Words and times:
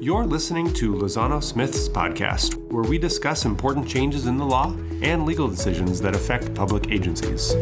You're 0.00 0.24
listening 0.24 0.72
to 0.74 0.92
Lozano 0.92 1.42
Smith's 1.42 1.88
podcast, 1.88 2.54
where 2.70 2.84
we 2.84 2.96
discuss 2.96 3.44
important 3.44 3.88
changes 3.88 4.26
in 4.26 4.36
the 4.36 4.46
law 4.46 4.76
and 5.02 5.26
legal 5.26 5.48
decisions 5.48 6.00
that 6.00 6.14
affect 6.14 6.54
public 6.54 6.92
agencies. 6.92 7.54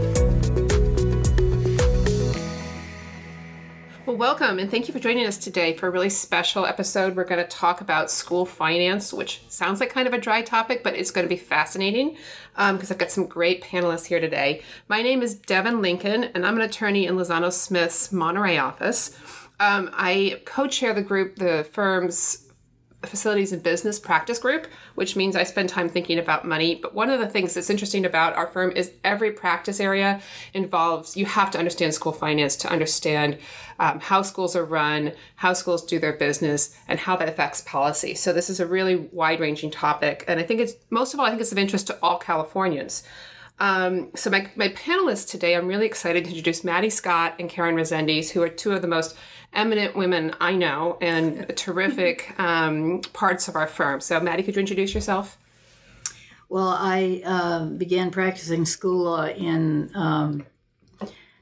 Welcome 4.24 4.58
and 4.58 4.70
thank 4.70 4.88
you 4.88 4.94
for 4.94 5.00
joining 5.00 5.26
us 5.26 5.36
today 5.36 5.76
for 5.76 5.86
a 5.86 5.90
really 5.90 6.08
special 6.08 6.64
episode. 6.64 7.14
We're 7.14 7.24
going 7.24 7.42
to 7.42 7.46
talk 7.46 7.82
about 7.82 8.10
school 8.10 8.46
finance, 8.46 9.12
which 9.12 9.42
sounds 9.48 9.80
like 9.80 9.90
kind 9.90 10.08
of 10.08 10.14
a 10.14 10.18
dry 10.18 10.40
topic, 10.40 10.82
but 10.82 10.94
it's 10.94 11.10
going 11.10 11.26
to 11.26 11.28
be 11.28 11.36
fascinating 11.36 12.16
because 12.54 12.90
um, 12.90 12.94
I've 12.94 12.96
got 12.96 13.10
some 13.10 13.26
great 13.26 13.62
panelists 13.62 14.06
here 14.06 14.20
today. 14.20 14.62
My 14.88 15.02
name 15.02 15.20
is 15.20 15.34
Devin 15.34 15.82
Lincoln, 15.82 16.24
and 16.24 16.46
I'm 16.46 16.56
an 16.56 16.62
attorney 16.62 17.04
in 17.04 17.16
Lozano 17.16 17.52
Smith's 17.52 18.12
Monterey 18.12 18.56
office. 18.56 19.14
Um, 19.60 19.90
I 19.92 20.40
co-chair 20.46 20.94
the 20.94 21.02
group, 21.02 21.36
the 21.36 21.68
firm's 21.70 22.43
facilities 23.08 23.52
and 23.52 23.62
business 23.62 23.98
practice 23.98 24.38
group, 24.38 24.66
which 24.94 25.16
means 25.16 25.36
I 25.36 25.44
spend 25.44 25.68
time 25.68 25.88
thinking 25.88 26.18
about 26.18 26.44
money. 26.44 26.74
But 26.74 26.94
one 26.94 27.10
of 27.10 27.20
the 27.20 27.26
things 27.26 27.54
that's 27.54 27.70
interesting 27.70 28.04
about 28.04 28.34
our 28.34 28.46
firm 28.46 28.72
is 28.72 28.92
every 29.02 29.32
practice 29.32 29.80
area 29.80 30.20
involves 30.52 31.16
you 31.16 31.26
have 31.26 31.50
to 31.52 31.58
understand 31.58 31.94
school 31.94 32.12
finance 32.12 32.56
to 32.56 32.70
understand 32.70 33.38
um, 33.78 34.00
how 34.00 34.22
schools 34.22 34.54
are 34.54 34.64
run, 34.64 35.12
how 35.36 35.52
schools 35.52 35.84
do 35.84 35.98
their 35.98 36.12
business, 36.12 36.76
and 36.88 36.98
how 36.98 37.16
that 37.16 37.28
affects 37.28 37.60
policy. 37.62 38.14
So 38.14 38.32
this 38.32 38.48
is 38.48 38.60
a 38.60 38.66
really 38.66 38.96
wide 38.96 39.40
ranging 39.40 39.70
topic. 39.70 40.24
And 40.28 40.38
I 40.38 40.42
think 40.42 40.60
it's 40.60 40.74
most 40.90 41.14
of 41.14 41.20
all, 41.20 41.26
I 41.26 41.30
think 41.30 41.40
it's 41.40 41.52
of 41.52 41.58
interest 41.58 41.88
to 41.88 41.98
all 42.02 42.18
Californians. 42.18 43.02
Um, 43.60 44.10
so 44.16 44.30
my, 44.30 44.50
my 44.56 44.68
panelists 44.68 45.28
today, 45.28 45.54
I'm 45.54 45.68
really 45.68 45.86
excited 45.86 46.24
to 46.24 46.30
introduce 46.30 46.64
Maddie 46.64 46.90
Scott 46.90 47.36
and 47.38 47.48
Karen 47.48 47.76
Rezendes, 47.76 48.30
who 48.30 48.42
are 48.42 48.48
two 48.48 48.72
of 48.72 48.82
the 48.82 48.88
most 48.88 49.16
eminent 49.54 49.96
women 49.96 50.34
I 50.40 50.54
know 50.54 50.98
and 51.00 51.48
terrific 51.56 52.34
um, 52.38 53.00
parts 53.12 53.48
of 53.48 53.56
our 53.56 53.66
firm. 53.66 54.00
So 54.00 54.20
Maddie, 54.20 54.42
could 54.42 54.56
you 54.56 54.60
introduce 54.60 54.94
yourself? 54.94 55.38
Well, 56.48 56.76
I 56.78 57.22
uh, 57.24 57.64
began 57.66 58.10
practicing 58.10 58.64
school 58.64 59.04
law 59.04 59.26
in 59.26 59.90
um, 59.94 60.46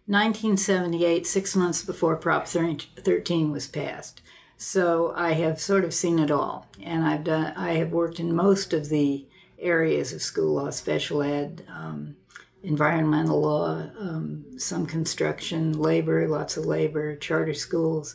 1978, 0.06 1.26
six 1.26 1.54
months 1.54 1.82
before 1.84 2.16
Prop 2.16 2.46
13 2.46 3.50
was 3.50 3.68
passed. 3.68 4.20
So 4.56 5.12
I 5.16 5.32
have 5.32 5.60
sort 5.60 5.84
of 5.84 5.92
seen 5.92 6.18
it 6.18 6.30
all, 6.30 6.68
and 6.82 7.04
I've 7.04 7.24
done. 7.24 7.52
I 7.56 7.72
have 7.74 7.90
worked 7.90 8.20
in 8.20 8.34
most 8.34 8.72
of 8.72 8.88
the 8.88 9.26
areas 9.58 10.12
of 10.12 10.22
school 10.22 10.54
law, 10.54 10.70
special 10.70 11.22
ed, 11.22 11.64
um, 11.68 12.16
environmental 12.62 13.40
law, 13.40 13.88
um, 13.98 14.44
some 14.58 14.86
construction, 14.86 15.72
labor, 15.72 16.28
lots 16.28 16.56
of 16.56 16.64
labor, 16.64 17.16
charter 17.16 17.54
schools, 17.54 18.14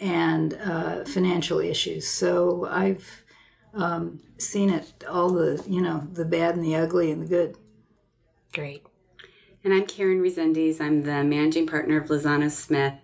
and 0.00 0.54
uh, 0.54 1.04
financial 1.04 1.58
issues. 1.60 2.06
So 2.06 2.66
I've 2.70 3.24
um, 3.74 4.20
seen 4.38 4.70
it 4.70 5.04
all 5.08 5.30
the 5.30 5.62
you 5.68 5.80
know 5.80 6.08
the 6.12 6.24
bad 6.24 6.54
and 6.54 6.64
the 6.64 6.76
ugly 6.76 7.10
and 7.10 7.22
the 7.22 7.26
good. 7.26 7.56
Great. 8.52 8.86
And 9.64 9.72
I'm 9.72 9.86
Karen 9.86 10.20
Rezendes. 10.20 10.80
I'm 10.80 11.02
the 11.02 11.24
managing 11.24 11.66
partner 11.66 11.98
of 11.98 12.08
Lozano 12.08 12.50
Smith. 12.50 12.94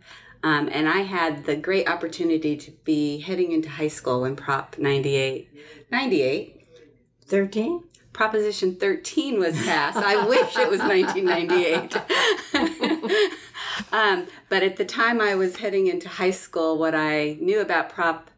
Um, 0.42 0.68
and 0.72 0.88
I 0.88 0.98
had 0.98 1.44
the 1.44 1.56
great 1.56 1.88
opportunity 1.88 2.56
to 2.56 2.70
be 2.84 3.20
heading 3.20 3.52
into 3.52 3.68
high 3.68 3.88
school 3.88 4.22
when 4.22 4.36
Prop 4.36 4.78
98, 4.78 5.48
98 5.90 6.60
13? 7.30 7.84
Proposition 8.12 8.74
13 8.74 9.38
was 9.38 9.56
passed. 9.56 9.96
I 9.96 10.26
wish 10.26 10.56
it 10.56 10.68
was 10.68 10.80
1998. 10.80 11.96
um, 13.92 14.26
but 14.48 14.62
at 14.62 14.76
the 14.76 14.84
time 14.84 15.20
I 15.20 15.34
was 15.34 15.56
heading 15.56 15.86
into 15.86 16.08
high 16.08 16.32
school, 16.32 16.76
what 16.76 16.94
I 16.94 17.38
knew 17.40 17.60
about 17.60 17.88
Prop 17.88 18.30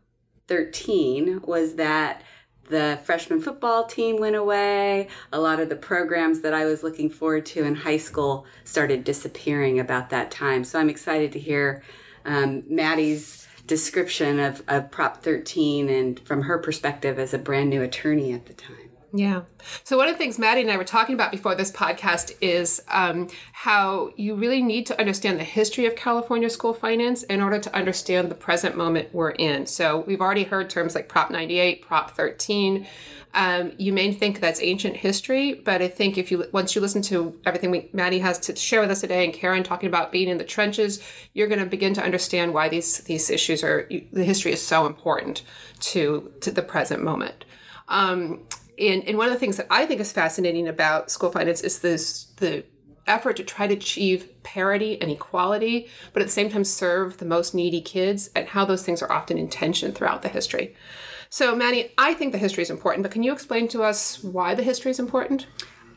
13 0.49 1.41
was 1.45 1.77
that 1.77 2.23
the 2.69 2.99
freshman 3.05 3.41
football 3.41 3.87
team 3.87 4.19
went 4.19 4.37
away. 4.37 5.09
A 5.33 5.41
lot 5.41 5.61
of 5.61 5.69
the 5.69 5.77
programs 5.77 6.41
that 6.41 6.55
I 6.55 6.65
was 6.65 6.83
looking 6.83 7.11
forward 7.11 7.47
to 7.47 7.65
in 7.65 7.75
high 7.75 7.97
school 7.97 8.47
started 8.65 9.05
disappearing 9.05 9.81
about 9.81 10.11
that 10.11 10.31
time. 10.31 10.65
So 10.65 10.79
I'm 10.79 10.91
excited 10.91 11.33
to 11.33 11.39
hear 11.39 11.83
um, 12.25 12.65
Maddie's 12.69 13.47
description 13.67 14.41
of, 14.41 14.63
of 14.69 14.91
Prop 14.91 15.23
13 15.23 15.89
and 15.89 16.21
from 16.21 16.43
her 16.43 16.59
perspective 16.59 17.19
as 17.19 17.33
a 17.33 17.39
brand 17.39 17.71
new 17.71 17.83
attorney 17.83 18.33
at 18.33 18.47
the 18.47 18.55
time. 18.55 18.82
Yeah. 19.15 19.43
So 19.85 19.99
one 19.99 20.09
of 20.09 20.15
the 20.15 20.19
things 20.19 20.39
Maddie 20.39 20.63
and 20.63 20.71
I 20.71 20.79
were 20.79 20.85
talking 20.85 21.15
about 21.15 21.31
before 21.31 21.55
this 21.55 21.71
podcast 21.71 22.35
is 22.41 22.83
um, 22.89 23.29
how 23.53 24.11
you 24.17 24.35
really 24.35 24.63
need 24.63 24.87
to 24.87 24.99
understand 24.99 25.39
the 25.39 25.45
history 25.45 25.85
of 25.85 25.95
California 25.97 26.49
school 26.49 26.73
finance 26.73 27.23
in 27.25 27.43
order 27.43 27.59
to 27.59 27.75
understand 27.77 28.31
the 28.31 28.35
present 28.35 28.75
moment 28.75 29.13
we're 29.13 29.33
in. 29.33 29.67
So 29.67 30.01
we've 30.07 30.23
already 30.23 30.45
heard 30.45 30.71
terms 30.71 30.95
like 30.95 31.11
Prop 31.11 31.31
98, 31.31 31.83
Prop 31.83 32.13
13. 32.13 32.87
Um, 33.35 33.73
you 33.79 33.93
may 33.93 34.13
think 34.13 34.41
that's 34.41 34.63
ancient 34.63 34.97
history, 34.97 35.55
but 35.55 35.83
I 35.83 35.89
think 35.89 36.17
if 36.17 36.31
you 36.31 36.45
once 36.53 36.75
you 36.75 36.81
listen 36.81 37.03
to 37.03 37.39
everything 37.47 37.71
we, 37.71 37.91
Maddie 37.93 38.19
has 38.19 38.39
to 38.41 38.57
share 38.57 38.81
with 38.81 38.91
us 38.91 39.01
today, 39.01 39.25
and 39.25 39.33
Karen 39.33 39.63
talking 39.63 39.89
about 39.89 40.13
being 40.13 40.29
in 40.29 40.37
the 40.37 40.45
trenches, 40.45 41.03
you're 41.33 41.49
going 41.49 41.61
to 41.61 41.67
begin 41.67 41.95
to 41.95 42.03
understand 42.03 42.53
why 42.53 42.69
these 42.69 42.99
these 42.99 43.31
issues 43.31 43.65
are 43.65 43.89
the 44.13 44.25
history 44.25 44.53
is 44.53 44.61
so 44.61 44.87
important 44.87 45.43
to 45.81 46.31
to 46.43 46.51
the 46.51 46.63
present 46.63 47.03
moment. 47.03 47.47
Um, 47.89 48.41
and, 48.83 49.05
and 49.05 49.17
one 49.17 49.29
of 49.29 49.33
the 49.33 49.39
things 49.39 49.57
that 49.57 49.67
I 49.71 49.87
think 49.87 50.01
is 50.01 50.13
fascinating 50.13 50.69
about 50.69 51.11
school 51.11 51.31
finance 51.31 51.61
is 51.61 51.79
this 51.79 52.25
the 52.37 52.65
effort 53.07 53.37
to 53.37 53.45
try 53.45 53.67
to 53.67 53.75
achieve 53.75 54.29
parity 54.43 55.01
and 55.01 55.11
equality, 55.11 55.89
but 56.13 56.23
at 56.23 56.27
the 56.27 56.33
same 56.33 56.51
time 56.51 56.65
serve 56.65 57.19
the 57.19 57.25
most 57.25 57.55
needy 57.55 57.81
kids, 57.81 58.31
and 58.35 58.49
how 58.49 58.65
those 58.65 58.85
things 58.85 59.03
are 59.03 59.11
often 59.11 59.39
in 59.39 59.49
tension 59.49 59.93
throughout 59.93 60.23
the 60.23 60.29
history. 60.29 60.75
So, 61.29 61.57
Maddie, 61.57 61.93
I 61.97 62.15
think 62.15 62.33
the 62.33 62.39
history 62.39 62.63
is 62.63 62.71
important, 62.71 63.03
but 63.03 63.13
can 63.13 63.23
you 63.23 63.33
explain 63.33 63.67
to 63.69 63.83
us 63.83 64.23
why 64.23 64.55
the 64.55 64.63
history 64.63 64.91
is 64.91 65.01
important? 65.01 65.47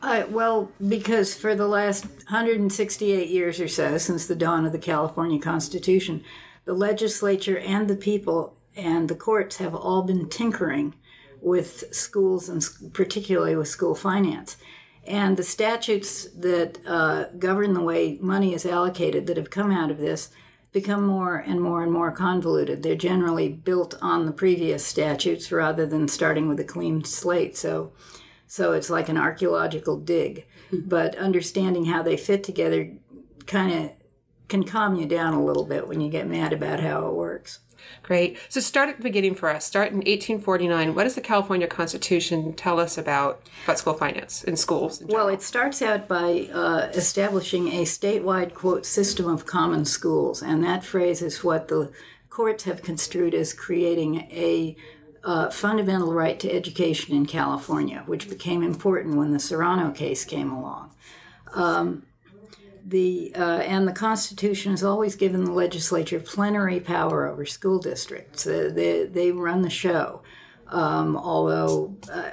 Uh, 0.02 0.24
well, 0.30 0.70
because 0.88 1.34
for 1.34 1.54
the 1.54 1.66
last 1.66 2.06
168 2.06 3.28
years 3.28 3.60
or 3.60 3.68
so, 3.68 3.98
since 3.98 4.26
the 4.26 4.36
dawn 4.36 4.66
of 4.66 4.72
the 4.72 4.78
California 4.78 5.40
Constitution, 5.40 6.22
the 6.64 6.74
legislature 6.74 7.58
and 7.58 7.88
the 7.88 7.96
people 7.96 8.56
and 8.76 9.08
the 9.08 9.14
courts 9.14 9.56
have 9.56 9.74
all 9.74 10.02
been 10.02 10.28
tinkering 10.28 10.94
with 11.40 11.94
schools 11.94 12.48
and 12.48 12.66
particularly 12.92 13.56
with 13.56 13.68
school 13.68 13.94
finance. 13.94 14.56
And 15.06 15.36
the 15.36 15.42
statutes 15.44 16.26
that 16.36 16.78
uh, 16.86 17.26
govern 17.38 17.74
the 17.74 17.82
way 17.82 18.18
money 18.20 18.54
is 18.54 18.66
allocated 18.66 19.26
that 19.26 19.36
have 19.36 19.50
come 19.50 19.70
out 19.70 19.90
of 19.90 19.98
this 19.98 20.30
become 20.72 21.06
more 21.06 21.36
and 21.36 21.60
more 21.60 21.82
and 21.82 21.92
more 21.92 22.10
convoluted. 22.10 22.82
They're 22.82 22.96
generally 22.96 23.48
built 23.48 23.94
on 24.02 24.26
the 24.26 24.32
previous 24.32 24.84
statutes 24.84 25.52
rather 25.52 25.86
than 25.86 26.08
starting 26.08 26.48
with 26.48 26.60
a 26.60 26.64
clean 26.64 27.04
slate. 27.04 27.56
So, 27.56 27.92
so 28.46 28.72
it's 28.72 28.90
like 28.90 29.08
an 29.08 29.16
archaeological 29.16 29.96
dig. 29.98 30.46
but 30.72 31.14
understanding 31.16 31.86
how 31.86 32.02
they 32.02 32.16
fit 32.16 32.42
together 32.42 32.92
kind 33.46 33.72
of 33.72 33.92
can 34.48 34.64
calm 34.64 34.96
you 34.96 35.06
down 35.06 35.34
a 35.34 35.44
little 35.44 35.64
bit 35.64 35.88
when 35.88 36.00
you 36.00 36.10
get 36.10 36.28
mad 36.28 36.52
about 36.52 36.80
how 36.80 37.06
it 37.06 37.14
works. 37.14 37.60
Great. 38.02 38.38
So 38.48 38.60
start 38.60 38.88
at 38.88 38.96
the 38.98 39.02
beginning 39.02 39.34
for 39.34 39.48
us. 39.48 39.64
Start 39.64 39.88
in 39.88 39.98
1849. 39.98 40.94
What 40.94 41.04
does 41.04 41.14
the 41.14 41.20
California 41.20 41.66
Constitution 41.66 42.52
tell 42.52 42.78
us 42.78 42.96
about, 42.96 43.42
about 43.64 43.78
school 43.78 43.94
finance 43.94 44.44
in 44.44 44.56
schools? 44.56 45.00
In 45.00 45.08
well, 45.08 45.28
it 45.28 45.42
starts 45.42 45.82
out 45.82 46.08
by 46.08 46.48
uh, 46.52 46.90
establishing 46.94 47.68
a 47.68 47.82
statewide, 47.82 48.54
quote, 48.54 48.86
system 48.86 49.26
of 49.26 49.46
common 49.46 49.84
schools. 49.84 50.42
And 50.42 50.62
that 50.64 50.84
phrase 50.84 51.22
is 51.22 51.42
what 51.42 51.68
the 51.68 51.90
courts 52.30 52.64
have 52.64 52.82
construed 52.82 53.34
as 53.34 53.52
creating 53.52 54.28
a 54.30 54.76
uh, 55.24 55.50
fundamental 55.50 56.12
right 56.12 56.38
to 56.38 56.52
education 56.52 57.14
in 57.14 57.26
California, 57.26 58.04
which 58.06 58.28
became 58.28 58.62
important 58.62 59.16
when 59.16 59.32
the 59.32 59.40
Serrano 59.40 59.90
case 59.90 60.24
came 60.24 60.52
along. 60.52 60.94
Um, 61.54 62.04
the 62.88 63.32
uh, 63.34 63.58
and 63.58 63.88
the 63.88 63.92
Constitution 63.92 64.70
has 64.70 64.84
always 64.84 65.16
given 65.16 65.44
the 65.44 65.50
legislature 65.50 66.20
plenary 66.20 66.78
power 66.78 67.26
over 67.26 67.44
school 67.44 67.80
districts. 67.80 68.46
Uh, 68.46 68.70
they 68.72 69.04
they 69.04 69.32
run 69.32 69.62
the 69.62 69.70
show. 69.70 70.22
Um, 70.68 71.16
although, 71.16 71.96
uh, 72.12 72.30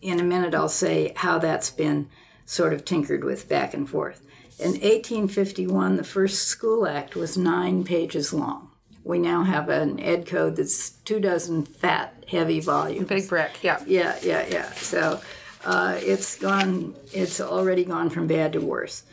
in 0.00 0.18
a 0.18 0.24
minute, 0.24 0.54
I'll 0.54 0.68
say 0.68 1.12
how 1.16 1.38
that's 1.38 1.70
been 1.70 2.08
sort 2.44 2.72
of 2.72 2.84
tinkered 2.84 3.24
with 3.24 3.48
back 3.48 3.72
and 3.72 3.88
forth. 3.88 4.20
In 4.58 4.72
1851, 4.72 5.96
the 5.96 6.04
first 6.04 6.46
school 6.46 6.86
act 6.86 7.16
was 7.16 7.36
nine 7.36 7.84
pages 7.84 8.32
long. 8.32 8.70
We 9.02 9.18
now 9.18 9.42
have 9.42 9.68
an 9.68 10.00
ed 10.00 10.26
code 10.26 10.56
that's 10.56 10.90
two 10.90 11.20
dozen 11.20 11.64
fat, 11.66 12.24
heavy 12.28 12.60
volumes. 12.60 13.08
Big 13.08 13.28
brick, 13.28 13.62
yeah. 13.62 13.82
Yeah, 13.86 14.16
yeah, 14.22 14.46
yeah. 14.48 14.72
So 14.72 15.20
uh, 15.64 15.98
it's 16.00 16.38
gone. 16.38 16.96
It's 17.12 17.40
already 17.40 17.84
gone 17.84 18.10
from 18.10 18.26
bad 18.26 18.52
to 18.54 18.60
worse. 18.60 19.04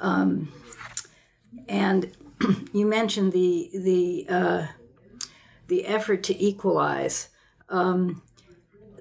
Um, 0.00 0.52
and 1.68 2.12
you 2.72 2.86
mentioned 2.86 3.32
the 3.32 3.70
the 3.74 4.26
uh, 4.28 4.66
the 5.68 5.86
effort 5.86 6.22
to 6.24 6.42
equalize. 6.42 7.28
Um, 7.68 8.22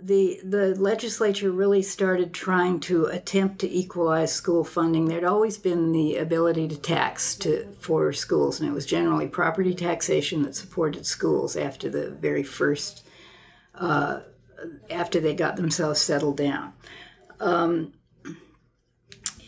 the 0.02 0.40
the 0.44 0.76
legislature 0.76 1.52
really 1.52 1.82
started 1.82 2.34
trying 2.34 2.80
to 2.82 3.06
attempt 3.06 3.60
to 3.60 3.70
equalize 3.70 4.32
school 4.32 4.64
funding. 4.64 5.06
There'd 5.06 5.24
always 5.24 5.58
been 5.58 5.92
the 5.92 6.18
ability 6.18 6.68
to 6.70 6.78
tax 6.78 7.36
to 7.38 7.74
for 7.80 8.14
schools, 8.14 8.60
and 8.60 8.70
it 8.70 8.74
was 8.74 8.86
generally 8.86 9.28
property 9.28 9.74
taxation 9.74 10.44
that 10.44 10.56
supported 10.56 11.06
schools 11.06 11.56
after 11.56 11.90
the 11.90 12.12
very 12.12 12.44
first 12.44 13.06
uh, 13.76 14.22
after 14.90 15.20
they 15.20 15.34
got 15.34 15.56
themselves 15.56 16.00
settled 16.00 16.38
down. 16.38 16.74
Um, 17.40 17.94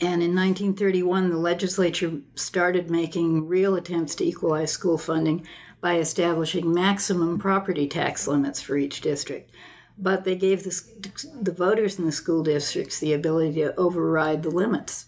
and 0.02 0.24
in 0.24 0.34
1931, 0.34 1.30
the 1.30 1.38
legislature 1.38 2.20
started 2.36 2.90
making 2.90 3.48
real 3.48 3.76
attempts 3.76 4.16
to 4.16 4.26
equalize 4.26 4.72
school 4.72 4.98
funding 4.98 5.46
by 5.82 5.98
establishing 5.98 6.74
maximum 6.74 7.38
property 7.38 7.88
tax 7.88 8.28
limits 8.28 8.62
for 8.62 8.78
each 8.78 9.02
district. 9.02 9.52
But 9.98 10.24
they 10.24 10.36
gave 10.36 10.64
the, 10.64 11.22
the 11.42 11.52
voters 11.52 12.00
in 12.00 12.06
the 12.06 12.14
school 12.14 12.44
districts 12.44 13.00
the 13.00 13.14
ability 13.14 13.56
to 13.56 13.76
override 13.76 14.44
the 14.44 14.50
limits. 14.50 15.08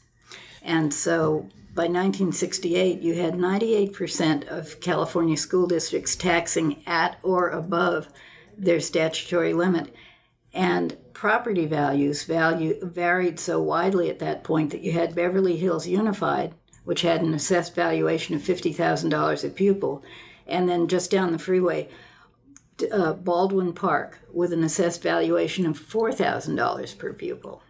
And 0.62 0.94
so 0.94 1.50
by 1.74 1.84
1968, 1.84 3.00
you 3.00 3.16
had 3.16 3.36
98% 3.36 4.48
of 4.50 4.82
California 4.82 5.38
school 5.38 5.68
districts 5.68 6.18
taxing 6.18 6.84
at 6.86 7.18
or 7.24 7.50
above 7.50 8.10
their 8.58 8.82
statutory 8.82 9.54
limit. 9.54 9.96
And 10.54 10.98
property 11.22 11.68
values 11.68 12.24
value 12.24 12.76
varied 12.82 13.40
so 13.40 13.62
widely 13.62 14.10
at 14.10 14.18
that 14.18 14.44
point 14.44 14.72
that 14.72 14.82
you 14.82 14.92
had 14.92 15.14
Beverly 15.14 15.56
Hills 15.56 15.86
Unified, 15.86 16.56
which 16.84 17.04
had 17.04 17.22
an 17.22 17.36
assessed 17.36 17.76
valuation 17.76 18.34
of 18.34 18.42
$50,000 18.42 19.44
a 19.44 19.50
pupil, 19.52 20.04
and 20.48 20.68
then 20.68 20.88
just 20.88 21.12
down 21.12 21.32
the 21.32 21.38
freeway, 21.38 21.88
uh, 22.92 23.14
Baldwin 23.14 23.72
Park 23.72 24.18
with 24.34 24.52
an 24.52 24.64
assessed 24.64 25.04
valuation 25.04 25.68
of 25.68 25.78
$4,000 25.78 26.98
per 26.98 27.14
pupil. 27.14 27.62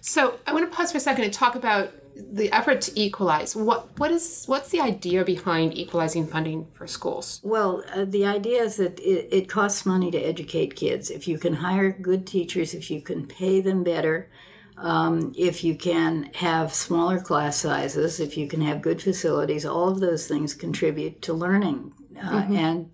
So 0.00 0.40
I 0.44 0.52
want 0.52 0.68
to 0.68 0.76
pause 0.76 0.90
for 0.90 0.98
a 0.98 1.00
second 1.00 1.22
and 1.22 1.32
talk 1.32 1.54
about 1.54 1.92
the 2.14 2.52
effort 2.52 2.80
to 2.82 3.00
equalize. 3.00 3.56
What 3.56 3.98
what 3.98 4.10
is 4.10 4.44
what's 4.46 4.70
the 4.70 4.80
idea 4.80 5.24
behind 5.24 5.76
equalizing 5.76 6.26
funding 6.26 6.66
for 6.72 6.86
schools? 6.86 7.40
Well, 7.42 7.82
uh, 7.94 8.04
the 8.04 8.26
idea 8.26 8.62
is 8.62 8.76
that 8.76 8.98
it, 9.00 9.28
it 9.32 9.48
costs 9.48 9.86
money 9.86 10.10
to 10.10 10.18
educate 10.18 10.76
kids. 10.76 11.10
If 11.10 11.26
you 11.26 11.38
can 11.38 11.54
hire 11.54 11.90
good 11.90 12.26
teachers, 12.26 12.74
if 12.74 12.90
you 12.90 13.00
can 13.00 13.26
pay 13.26 13.60
them 13.60 13.82
better, 13.82 14.30
um, 14.76 15.32
if 15.36 15.62
you 15.64 15.74
can 15.74 16.30
have 16.34 16.74
smaller 16.74 17.20
class 17.20 17.56
sizes, 17.58 18.20
if 18.20 18.36
you 18.36 18.48
can 18.48 18.60
have 18.62 18.82
good 18.82 19.00
facilities, 19.02 19.64
all 19.64 19.88
of 19.88 20.00
those 20.00 20.26
things 20.26 20.54
contribute 20.54 21.22
to 21.22 21.32
learning. 21.32 21.92
Uh, 22.18 22.42
mm-hmm. 22.42 22.56
And 22.56 22.90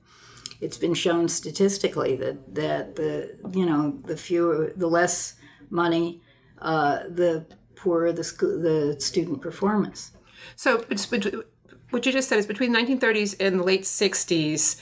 it's 0.60 0.78
been 0.78 0.94
shown 0.94 1.28
statistically 1.28 2.16
that 2.16 2.54
that 2.54 2.96
the 2.96 3.38
you 3.52 3.66
know 3.66 3.98
the 4.04 4.16
fewer 4.16 4.72
the 4.76 4.88
less 4.88 5.34
money, 5.70 6.20
uh, 6.60 6.98
the 7.08 7.46
poorer 7.78 8.12
the 8.12 8.24
school, 8.24 8.60
the 8.60 8.96
student 9.00 9.40
performance. 9.40 10.12
So 10.56 10.84
what 11.90 12.04
you 12.06 12.12
just 12.12 12.28
said 12.28 12.38
is 12.38 12.46
between 12.46 12.72
the 12.72 12.78
1930s 12.78 13.36
and 13.40 13.60
the 13.60 13.64
late 13.64 13.82
60s 13.82 14.80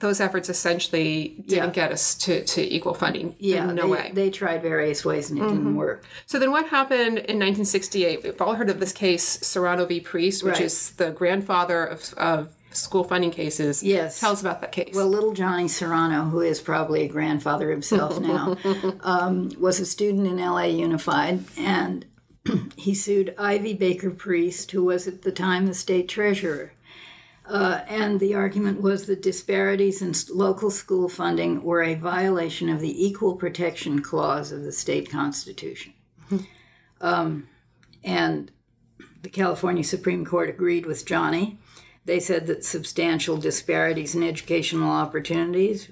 those 0.00 0.20
efforts 0.20 0.48
essentially 0.48 1.36
didn't 1.46 1.68
yeah. 1.68 1.70
get 1.70 1.92
us 1.92 2.14
to, 2.14 2.44
to 2.44 2.74
equal 2.74 2.94
funding. 2.94 3.34
Yeah, 3.38 3.66
no 3.66 3.84
they, 3.84 3.88
way. 3.88 4.10
They 4.12 4.30
tried 4.30 4.60
various 4.60 5.04
ways 5.04 5.30
and 5.30 5.38
it 5.38 5.42
mm-hmm. 5.42 5.56
didn't 5.56 5.76
work. 5.76 6.04
So 6.26 6.38
then 6.38 6.50
what 6.50 6.66
happened 6.68 7.18
in 7.18 7.38
1968? 7.38 8.22
We've 8.22 8.40
all 8.40 8.54
heard 8.54 8.70
of 8.70 8.80
this 8.80 8.92
case, 8.92 9.22
Serrano 9.24 9.86
v. 9.86 10.00
Priest, 10.00 10.42
which 10.42 10.54
right. 10.54 10.62
is 10.62 10.90
the 10.92 11.10
grandfather 11.10 11.84
of, 11.84 12.12
of 12.14 12.54
school 12.74 13.04
funding 13.04 13.30
cases. 13.30 13.82
Yes. 13.82 14.20
Tell 14.20 14.32
us 14.32 14.40
about 14.40 14.60
that 14.60 14.72
case. 14.72 14.94
Well, 14.94 15.08
little 15.08 15.32
Johnny 15.32 15.68
Serrano, 15.68 16.24
who 16.24 16.40
is 16.40 16.60
probably 16.60 17.02
a 17.02 17.08
grandfather 17.08 17.70
himself 17.70 18.20
now, 18.20 18.56
um, 19.00 19.50
was 19.58 19.80
a 19.80 19.86
student 19.86 20.26
in 20.26 20.38
LA 20.38 20.64
Unified 20.64 21.44
and 21.56 22.06
he 22.76 22.94
sued 22.94 23.34
Ivy 23.38 23.74
Baker 23.74 24.10
Priest, 24.10 24.70
who 24.72 24.84
was 24.84 25.06
at 25.06 25.22
the 25.22 25.32
time 25.32 25.66
the 25.66 25.74
state 25.74 26.08
treasurer. 26.08 26.72
Uh, 27.46 27.82
and 27.88 28.20
the 28.20 28.34
argument 28.34 28.80
was 28.80 29.04
that 29.06 29.22
disparities 29.22 30.00
in 30.00 30.14
local 30.34 30.70
school 30.70 31.10
funding 31.10 31.62
were 31.62 31.82
a 31.82 31.94
violation 31.94 32.70
of 32.70 32.80
the 32.80 33.04
Equal 33.04 33.36
Protection 33.36 34.00
Clause 34.00 34.50
of 34.50 34.62
the 34.62 34.72
state 34.72 35.10
constitution. 35.10 35.94
Um, 37.00 37.48
and 38.02 38.50
the 39.22 39.28
California 39.28 39.84
Supreme 39.84 40.24
Court 40.24 40.48
agreed 40.48 40.86
with 40.86 41.04
Johnny 41.04 41.58
they 42.04 42.20
said 42.20 42.46
that 42.46 42.64
substantial 42.64 43.36
disparities 43.36 44.14
in 44.14 44.22
educational 44.22 44.90
opportunities, 44.90 45.90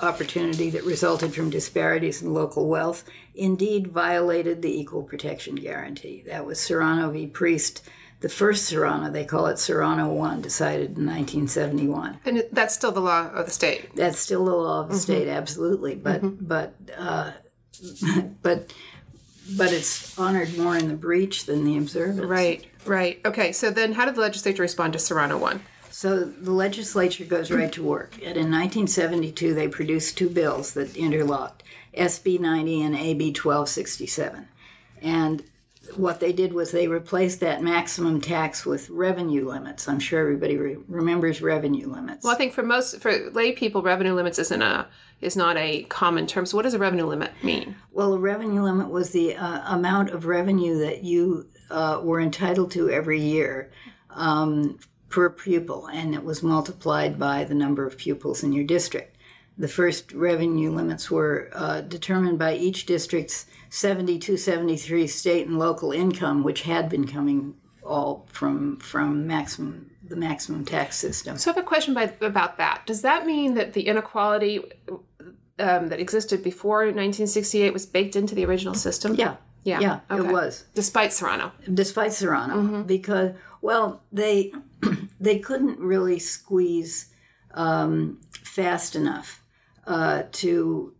opportunity 0.00 0.70
that 0.70 0.84
resulted 0.84 1.34
from 1.34 1.50
disparities 1.50 2.22
in 2.22 2.32
local 2.32 2.68
wealth, 2.68 3.04
indeed 3.34 3.88
violated 3.88 4.62
the 4.62 4.80
equal 4.80 5.02
protection 5.02 5.54
guarantee. 5.56 6.24
That 6.26 6.46
was 6.46 6.58
Serrano 6.58 7.10
v. 7.10 7.26
Priest, 7.26 7.86
the 8.20 8.28
first 8.30 8.64
Serrano, 8.64 9.10
they 9.10 9.24
call 9.26 9.46
it 9.46 9.58
Serrano 9.58 10.08
1, 10.08 10.40
decided 10.40 10.96
in 10.96 11.04
1971. 11.06 12.18
And 12.24 12.44
that's 12.50 12.74
still 12.74 12.92
the 12.92 13.00
law 13.00 13.28
of 13.28 13.44
the 13.44 13.52
state. 13.52 13.94
That's 13.94 14.18
still 14.18 14.46
the 14.46 14.54
law 14.54 14.80
of 14.80 14.88
the 14.88 14.94
mm-hmm. 14.94 15.02
state, 15.02 15.28
absolutely. 15.28 15.96
But, 15.96 16.22
mm-hmm. 16.22 16.44
but, 16.46 16.74
uh, 16.96 17.32
but, 18.42 18.72
but 19.56 19.72
it's 19.72 20.18
honored 20.18 20.56
more 20.56 20.76
in 20.76 20.88
the 20.88 20.94
breach 20.94 21.44
than 21.44 21.64
the 21.64 21.76
observance. 21.76 22.26
Right. 22.26 22.64
Right. 22.86 23.20
Okay. 23.24 23.52
So 23.52 23.70
then, 23.70 23.92
how 23.92 24.04
did 24.04 24.14
the 24.14 24.20
legislature 24.20 24.62
respond 24.62 24.92
to 24.94 24.98
Serrano 24.98 25.38
one? 25.38 25.62
So 25.90 26.24
the 26.24 26.52
legislature 26.52 27.24
goes 27.24 27.50
right 27.50 27.72
to 27.72 27.82
work. 27.82 28.16
And 28.16 28.36
in 28.36 28.50
1972, 28.50 29.54
they 29.54 29.66
produced 29.66 30.18
two 30.18 30.28
bills 30.28 30.74
that 30.74 30.94
interlocked 30.94 31.62
SB 31.96 32.38
90 32.38 32.82
and 32.82 32.94
AB 32.94 33.28
1267. 33.28 34.46
And 35.00 35.42
what 35.94 36.20
they 36.20 36.32
did 36.32 36.52
was 36.52 36.70
they 36.70 36.88
replaced 36.88 37.40
that 37.40 37.62
maximum 37.62 38.20
tax 38.20 38.66
with 38.66 38.90
revenue 38.90 39.48
limits. 39.48 39.88
I'm 39.88 40.00
sure 40.00 40.20
everybody 40.20 40.56
re- 40.56 40.76
remembers 40.88 41.40
revenue 41.40 41.88
limits. 41.88 42.24
Well, 42.24 42.34
I 42.34 42.36
think 42.36 42.52
for 42.52 42.62
most 42.62 43.00
for 43.00 43.30
lay 43.30 43.52
people, 43.52 43.82
revenue 43.82 44.12
limits 44.12 44.38
isn't 44.38 44.62
a 44.62 44.88
is 45.20 45.36
not 45.36 45.56
a 45.56 45.84
common 45.84 46.26
term. 46.26 46.44
So, 46.44 46.56
what 46.56 46.64
does 46.64 46.74
a 46.74 46.78
revenue 46.78 47.06
limit 47.06 47.32
mean? 47.42 47.76
Well, 47.92 48.14
a 48.14 48.18
revenue 48.18 48.62
limit 48.62 48.90
was 48.90 49.10
the 49.10 49.36
uh, 49.36 49.74
amount 49.74 50.10
of 50.10 50.26
revenue 50.26 50.78
that 50.78 51.04
you 51.04 51.46
uh, 51.70 52.00
were 52.02 52.20
entitled 52.20 52.70
to 52.72 52.90
every 52.90 53.20
year 53.20 53.70
um, 54.10 54.78
per 55.08 55.30
pupil, 55.30 55.86
and 55.86 56.14
it 56.14 56.24
was 56.24 56.42
multiplied 56.42 57.18
by 57.18 57.44
the 57.44 57.54
number 57.54 57.86
of 57.86 57.96
pupils 57.96 58.42
in 58.42 58.52
your 58.52 58.64
district. 58.64 59.16
The 59.58 59.68
first 59.68 60.12
revenue 60.12 60.70
limits 60.70 61.10
were 61.10 61.50
uh, 61.54 61.80
determined 61.80 62.38
by 62.38 62.54
each 62.54 62.84
district's 62.84 63.46
72, 63.70 64.36
73 64.36 65.06
state 65.06 65.46
and 65.46 65.58
local 65.58 65.92
income, 65.92 66.42
which 66.42 66.62
had 66.62 66.88
been 66.88 67.06
coming 67.06 67.54
all 67.82 68.26
from 68.30 68.78
from 68.78 69.26
maximum 69.26 69.90
the 70.08 70.16
maximum 70.16 70.64
tax 70.64 70.96
system. 70.96 71.36
So 71.36 71.50
I 71.50 71.54
have 71.54 71.62
a 71.62 71.66
question 71.66 71.94
by, 71.94 72.12
about 72.20 72.58
that. 72.58 72.82
Does 72.86 73.02
that 73.02 73.26
mean 73.26 73.54
that 73.54 73.72
the 73.72 73.88
inequality 73.88 74.60
um, 75.58 75.88
that 75.88 75.98
existed 75.98 76.42
before 76.42 76.78
1968 76.78 77.72
was 77.72 77.86
baked 77.86 78.14
into 78.14 78.34
the 78.34 78.44
original 78.44 78.74
system? 78.74 79.14
Yeah. 79.14 79.36
Yeah, 79.66 79.80
yeah, 79.80 80.00
okay. 80.08 80.28
it 80.28 80.32
was. 80.32 80.64
Despite 80.74 81.12
Serrano. 81.12 81.50
Despite 81.72 82.12
Serrano, 82.12 82.54
mm-hmm. 82.54 82.82
because 82.84 83.32
well, 83.60 84.00
they 84.12 84.52
they 85.20 85.40
couldn't 85.40 85.80
really 85.80 86.20
squeeze 86.20 87.12
um, 87.52 88.20
fast 88.30 88.94
enough 88.94 89.42
uh, 89.86 90.22
to. 90.32 90.92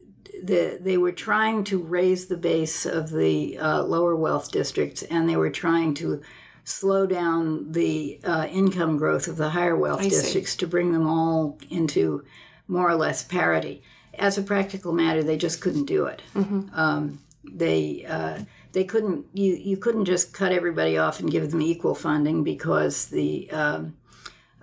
The, 0.43 0.79
they 0.81 0.99
were 0.99 1.13
trying 1.13 1.65
to 1.65 1.79
raise 1.79 2.27
the 2.27 2.37
base 2.37 2.85
of 2.85 3.11
the 3.11 3.57
uh, 3.57 3.83
lower 3.85 4.17
wealth 4.17 4.51
districts, 4.51 5.03
and 5.05 5.29
they 5.29 5.37
were 5.37 5.49
trying 5.49 5.95
to 5.95 6.21
slow 6.65 7.07
down 7.07 7.71
the 7.71 8.21
uh, 8.25 8.47
income 8.51 8.99
growth 8.99 9.29
of 9.29 9.37
the 9.37 9.51
higher 9.51 9.77
wealth 9.77 10.01
I 10.01 10.09
districts 10.09 10.53
see. 10.53 10.59
to 10.59 10.67
bring 10.67 10.93
them 10.93 11.07
all 11.07 11.57
into 11.71 12.25
more 12.67 12.91
or 12.91 12.97
less 12.97 13.23
parity. 13.23 13.83
As 14.19 14.37
a 14.37 14.43
practical 14.43 14.93
matter, 14.93 15.23
they 15.23 15.37
just 15.37 15.61
couldn't 15.61 15.85
do 15.85 16.07
it. 16.07 16.21
Mm-hmm. 16.35 16.69
Um, 16.75 17.21
they 17.45 18.05
uh, 18.07 18.41
they 18.76 18.85
couldn't 18.85 19.25
you 19.33 19.54
you 19.54 19.78
couldn't 19.78 20.04
just 20.04 20.35
cut 20.35 20.52
everybody 20.52 20.99
off 20.99 21.18
and 21.18 21.30
give 21.30 21.50
them 21.50 21.62
equal 21.62 21.95
funding 21.95 22.45
because 22.45 23.06
the 23.06 23.50
um, 23.50 23.97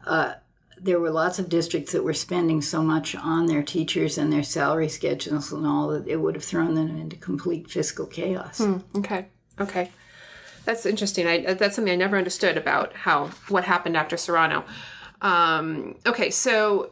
uh, 0.06 0.36
there 0.80 1.00
were 1.00 1.10
lots 1.10 1.40
of 1.40 1.50
districts 1.50 1.94
that 1.94 2.04
were 2.04 2.14
spending 2.14 2.62
so 2.62 2.84
much 2.84 3.16
on 3.16 3.48
their 3.48 3.64
teachers 3.64 4.20
and 4.20 4.32
their 4.32 4.44
salary 4.44 4.88
schedules 4.88 5.52
and 5.52 5.66
all 5.66 5.88
that 5.88 6.08
it 6.08 6.18
would 6.18 6.36
have 6.36 6.44
thrown 6.44 6.76
them 6.76 6.96
into 6.96 7.16
complete 7.16 7.72
fiscal 7.72 8.06
chaos. 8.06 8.60
Hmm, 8.60 8.78
okay, 8.98 9.30
okay. 9.60 9.90
That's 10.64 10.86
interesting. 10.86 11.26
I, 11.26 11.56
that's 11.56 11.76
something 11.76 11.92
I 11.92 11.96
never 11.96 12.16
understood 12.16 12.56
about 12.56 12.94
how 12.94 13.30
what 13.50 13.64
happened 13.64 13.98
after 13.98 14.16
Serrano. 14.16 14.64
Um, 15.24 15.96
okay, 16.06 16.30
so 16.30 16.92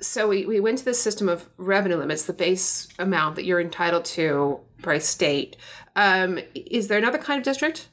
so 0.00 0.28
we, 0.28 0.46
we 0.46 0.60
went 0.60 0.78
to 0.78 0.84
the 0.84 0.94
system 0.94 1.28
of 1.28 1.48
revenue 1.58 1.96
limits, 1.96 2.24
the 2.24 2.32
base 2.32 2.88
amount 2.98 3.36
that 3.36 3.44
you're 3.44 3.60
entitled 3.60 4.04
to 4.06 4.60
by 4.82 4.98
state. 4.98 5.56
Um, 5.96 6.38
is 6.54 6.88
there 6.88 6.98
another 6.98 7.18
kind 7.18 7.38
of 7.38 7.44
district? 7.44 7.88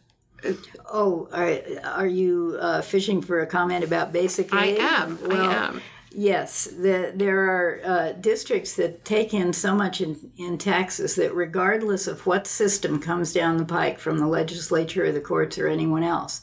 Oh, 0.91 1.27
are, 1.31 1.59
are 1.83 2.07
you 2.07 2.57
uh, 2.59 2.81
fishing 2.81 3.21
for 3.21 3.41
a 3.41 3.47
comment 3.47 3.83
about 3.83 4.13
basic 4.13 4.53
aid? 4.53 4.79
I 4.79 5.03
am. 5.03 5.19
Well, 5.27 5.49
I 5.49 5.53
am. 5.53 5.81
Yes, 6.11 6.65
the, 6.65 7.11
there 7.13 7.39
are 7.39 7.81
uh, 7.83 8.11
districts 8.13 8.75
that 8.75 9.03
take 9.03 9.33
in 9.33 9.53
so 9.53 9.75
much 9.75 10.01
in, 10.01 10.31
in 10.37 10.57
taxes 10.57 11.15
that, 11.15 11.35
regardless 11.35 12.07
of 12.07 12.25
what 12.25 12.47
system 12.47 12.99
comes 12.99 13.33
down 13.33 13.57
the 13.57 13.65
pike 13.65 13.99
from 13.99 14.17
the 14.17 14.27
legislature 14.27 15.05
or 15.05 15.11
the 15.11 15.21
courts 15.21 15.57
or 15.57 15.67
anyone 15.67 16.03
else, 16.03 16.41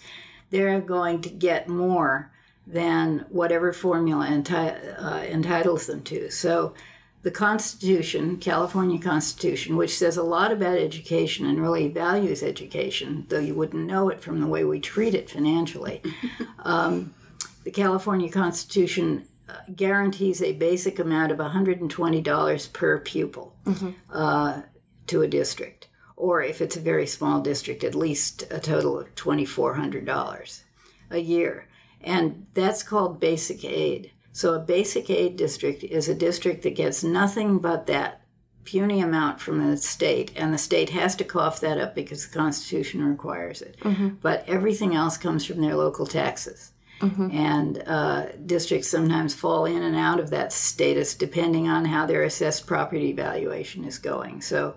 they're 0.50 0.80
going 0.80 1.22
to 1.22 1.28
get 1.30 1.68
more 1.68 2.30
than 2.66 3.26
whatever 3.30 3.72
formula 3.72 4.26
enti- 4.26 5.02
uh, 5.02 5.24
entitles 5.24 5.86
them 5.86 6.02
to. 6.02 6.30
So, 6.30 6.74
the 7.24 7.30
Constitution, 7.30 8.36
California 8.36 9.00
Constitution, 9.00 9.76
which 9.76 9.96
says 9.96 10.18
a 10.18 10.22
lot 10.22 10.52
about 10.52 10.76
education 10.76 11.46
and 11.46 11.58
really 11.58 11.88
values 11.88 12.42
education, 12.42 13.24
though 13.30 13.38
you 13.38 13.54
wouldn't 13.54 13.86
know 13.86 14.10
it 14.10 14.20
from 14.20 14.40
the 14.40 14.46
way 14.46 14.62
we 14.62 14.78
treat 14.78 15.14
it 15.14 15.30
financially. 15.30 16.02
um, 16.58 17.14
the 17.64 17.70
California 17.70 18.30
Constitution 18.30 19.26
uh, 19.48 19.54
guarantees 19.74 20.42
a 20.42 20.52
basic 20.52 20.98
amount 20.98 21.32
of 21.32 21.38
$120 21.38 22.72
per 22.74 22.98
pupil 22.98 23.56
mm-hmm. 23.64 23.90
uh, 24.12 24.60
to 25.06 25.22
a 25.22 25.28
district, 25.28 25.88
or 26.16 26.42
if 26.42 26.60
it's 26.60 26.76
a 26.76 26.80
very 26.80 27.06
small 27.06 27.40
district, 27.40 27.82
at 27.82 27.94
least 27.94 28.42
a 28.50 28.60
total 28.60 28.98
of 28.98 29.14
$2,400 29.14 30.62
a 31.10 31.18
year. 31.18 31.68
And 32.02 32.44
that's 32.52 32.82
called 32.82 33.18
basic 33.18 33.64
aid. 33.64 34.10
So 34.34 34.54
a 34.54 34.58
basic 34.58 35.08
aid 35.10 35.36
district 35.36 35.84
is 35.84 36.08
a 36.08 36.14
district 36.14 36.64
that 36.64 36.74
gets 36.74 37.04
nothing 37.04 37.60
but 37.60 37.86
that 37.86 38.22
puny 38.64 39.00
amount 39.00 39.40
from 39.40 39.64
the 39.64 39.76
state, 39.76 40.32
and 40.34 40.52
the 40.52 40.58
state 40.58 40.90
has 40.90 41.14
to 41.16 41.24
cough 41.24 41.60
that 41.60 41.78
up 41.78 41.94
because 41.94 42.26
the 42.26 42.36
Constitution 42.36 43.04
requires 43.04 43.62
it. 43.62 43.78
Mm-hmm. 43.80 44.16
But 44.20 44.42
everything 44.48 44.92
else 44.92 45.16
comes 45.16 45.46
from 45.46 45.60
their 45.60 45.76
local 45.76 46.04
taxes. 46.04 46.72
Mm-hmm. 47.00 47.30
And 47.30 47.82
uh, 47.86 48.26
districts 48.44 48.88
sometimes 48.88 49.36
fall 49.36 49.66
in 49.66 49.84
and 49.84 49.94
out 49.94 50.18
of 50.18 50.30
that 50.30 50.52
status 50.52 51.14
depending 51.14 51.68
on 51.68 51.84
how 51.84 52.04
their 52.04 52.24
assessed 52.24 52.66
property 52.66 53.12
valuation 53.12 53.84
is 53.84 53.98
going. 53.98 54.40
So 54.40 54.74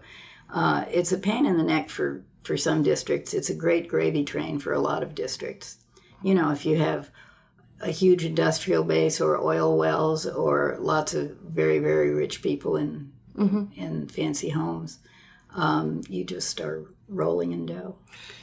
uh, 0.53 0.85
it's 0.91 1.11
a 1.11 1.17
pain 1.17 1.47
in 1.47 1.57
the 1.57 1.63
neck 1.63 1.89
for, 1.89 2.23
for 2.43 2.57
some 2.57 2.83
districts. 2.83 3.33
It's 3.33 3.49
a 3.49 3.55
great 3.55 3.87
gravy 3.87 4.23
train 4.23 4.59
for 4.59 4.71
a 4.71 4.79
lot 4.79 5.01
of 5.01 5.15
districts. 5.15 5.77
You 6.21 6.35
know, 6.35 6.51
if 6.51 6.63
you 6.63 6.77
have 6.77 7.09
a 7.81 7.91
huge 7.91 8.25
industrial 8.25 8.83
base 8.83 9.21
or 9.21 9.37
oil 9.37 9.77
wells 9.77 10.25
or 10.25 10.77
lots 10.79 11.13
of 11.13 11.37
very, 11.37 11.79
very 11.79 12.11
rich 12.11 12.41
people 12.41 12.75
in, 12.75 13.11
mm-hmm. 13.35 13.65
in 13.79 14.07
fancy 14.07 14.49
homes, 14.49 14.99
um, 15.55 16.01
you 16.09 16.23
just 16.23 16.59
are 16.59 16.85
rolling 17.07 17.51
in 17.51 17.65
dough. 17.65 17.95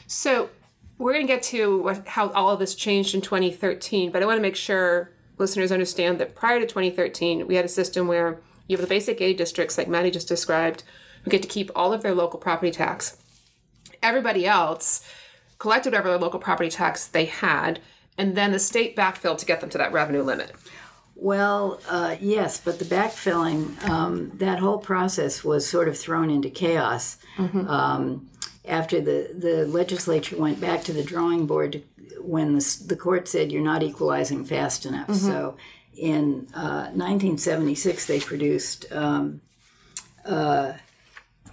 So 0.06 0.50
we're 0.98 1.12
going 1.12 1.26
to 1.26 1.32
get 1.32 1.42
to 1.44 1.82
what, 1.82 2.06
how 2.06 2.30
all 2.30 2.50
of 2.50 2.58
this 2.58 2.74
changed 2.74 3.14
in 3.14 3.20
2013, 3.20 4.10
but 4.10 4.22
I 4.22 4.26
want 4.26 4.38
to 4.38 4.42
make 4.42 4.56
sure 4.56 5.12
listeners 5.38 5.72
understand 5.72 6.18
that 6.20 6.34
prior 6.34 6.60
to 6.60 6.66
2013, 6.66 7.46
we 7.46 7.56
had 7.56 7.64
a 7.64 7.68
system 7.68 8.06
where 8.06 8.40
you 8.68 8.76
have 8.76 8.86
the 8.86 8.88
basic 8.88 9.20
aid 9.20 9.36
districts, 9.36 9.76
like 9.76 9.88
Maddie 9.88 10.10
just 10.10 10.28
described, 10.28 10.84
who 11.24 11.30
get 11.30 11.42
to 11.42 11.48
keep 11.48 11.70
all 11.74 11.92
of 11.92 12.02
their 12.02 12.14
local 12.14 12.38
property 12.38 12.70
tax. 12.70 13.16
Everybody 14.02 14.46
else 14.46 15.06
collected 15.58 15.92
whatever 15.92 16.16
local 16.18 16.40
property 16.40 16.70
tax 16.70 17.06
they 17.06 17.24
had, 17.24 17.80
and 18.16 18.37
then 18.37 18.52
the 18.52 18.59
state 18.59 18.97
backfilled 18.97 19.38
to 19.38 19.47
get 19.47 19.61
them 19.61 19.71
to 19.71 19.78
that 19.78 19.92
revenue 19.92 20.23
limit. 20.23 20.52
Well, 21.16 21.80
uh, 21.88 22.16
yes, 22.21 22.61
but 22.61 22.78
the 22.78 22.85
backfilling, 22.85 23.83
um, 23.88 24.33
that 24.35 24.59
whole 24.59 24.78
process 24.78 25.44
was 25.44 25.66
sort 25.66 25.88
of 25.88 25.97
thrown 25.97 26.28
into 26.28 26.50
chaos. 26.50 27.18
Mm-hmm. 27.37 27.68
Um, 27.68 28.30
after 28.66 29.00
the, 29.00 29.30
the 29.37 29.66
legislature 29.66 30.37
went 30.37 30.61
back 30.61 30.83
to 30.85 30.92
the 30.92 31.04
drawing 31.04 31.47
board 31.47 31.83
when 32.21 32.54
the, 32.54 32.83
the 32.87 32.97
court 32.97 33.28
said 33.28 33.52
you're 33.52 33.62
not 33.62 33.83
equalizing 33.83 34.44
fast 34.44 34.87
enough. 34.87 35.09
Mm-hmm. 35.09 35.26
So 35.26 35.56
in 35.97 36.49
uh, 36.54 36.90
1976, 36.92 38.06
they 38.06 38.21
produced 38.21 38.90
um, 38.90 39.42
uh, 40.25 40.73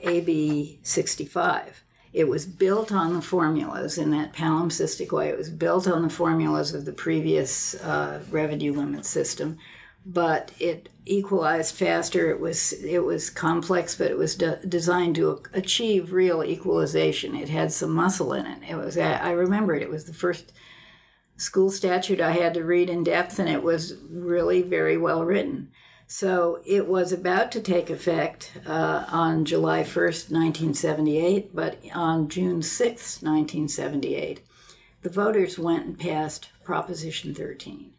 AB 0.01 0.80
65. 0.84 1.80
It 2.13 2.27
was 2.27 2.46
built 2.46 2.91
on 2.91 3.13
the 3.13 3.22
formulas 3.22 3.98
in 3.98 4.12
that 4.12 4.34
palimpsestic 4.34 5.12
way. 5.12 5.30
It 5.30 5.38
was 5.38 5.50
built 5.50 5.88
on 5.88 6.03
the 6.03 6.10
formulas 6.10 6.74
of 6.74 6.86
the 6.86 6.91
previous 6.91 7.75
uh, 7.75 8.22
revenue 8.30 8.74
limit 8.74 9.06
system 9.06 9.58
but 10.06 10.51
it 10.60 10.89
equalized 11.06 11.75
faster. 11.75 12.30
It 12.30 12.39
was 12.39 12.74
it 12.74 13.03
was 13.03 13.30
complex, 13.30 13.96
but 13.96 14.10
it 14.10 14.18
was 14.18 14.36
de- 14.36 14.65
designed 14.68 15.15
to 15.15 15.44
achieve 15.53 16.13
real 16.13 16.44
equalization. 16.44 17.36
It 17.36 17.50
had 17.50 17.72
some 17.72 17.91
muscle 17.91 18.34
in 18.34 18.46
it. 18.46 18.70
It 18.70 18.75
was 18.75 18.98
I 18.98 19.32
remember 19.32 19.75
it. 19.75 19.84
It 19.84 19.91
was 19.91 20.06
the 20.06 20.13
first 20.13 20.53
school 21.38 21.72
statute 21.72 22.22
I 22.22 22.32
had 22.32 22.53
to 22.56 22.63
read 22.63 22.89
in 22.89 23.03
depth, 23.03 23.39
and 23.39 23.50
it 23.50 23.63
was 23.63 23.96
really 24.10 24.62
very 24.62 24.98
well 24.98 25.24
written. 25.24 25.72
So 26.12 26.60
it 26.65 26.89
was 26.89 27.13
about 27.13 27.53
to 27.53 27.62
take 27.62 27.89
effect 27.89 28.51
uh, 28.68 29.06
on 29.08 29.46
July 29.46 29.84
1st, 29.84 30.30
1978, 30.30 31.56
but 31.56 31.80
on 31.96 32.27
June 32.27 32.60
6th, 32.60 33.24
1978, 33.24 34.41
the 35.03 35.10
voters 35.10 35.58
went 35.58 35.86
and 35.86 35.98
passed 35.98 36.50
Proposition 36.65 37.34
13 37.34 37.94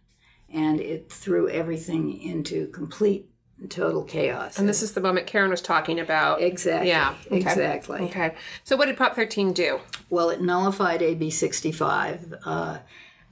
and 0.52 0.78
it 0.78 1.11
threw 1.11 1.49
everything 1.49 2.21
into 2.21 2.66
complete 2.66 3.31
total 3.71 4.04
chaos. 4.04 4.59
And 4.59 4.69
this 4.69 4.83
is 4.83 4.92
the 4.92 5.00
moment 5.00 5.26
Karen 5.26 5.50
was 5.50 5.62
talking 5.62 5.99
about. 5.99 6.42
Exactly. 6.42 6.90
Yeah. 6.90 7.14
Okay. 7.28 7.37
Exactly. 7.38 8.00
Okay. 8.02 8.35
So 8.62 8.76
what 8.76 8.87
did 8.87 8.99
Prop 8.99 9.16
13 9.16 9.54
do? 9.54 9.81
Well, 10.11 10.28
it 10.28 10.42
nullified 10.42 11.00
AB 11.00 11.31
65 11.31 12.35
uh, 12.45 12.78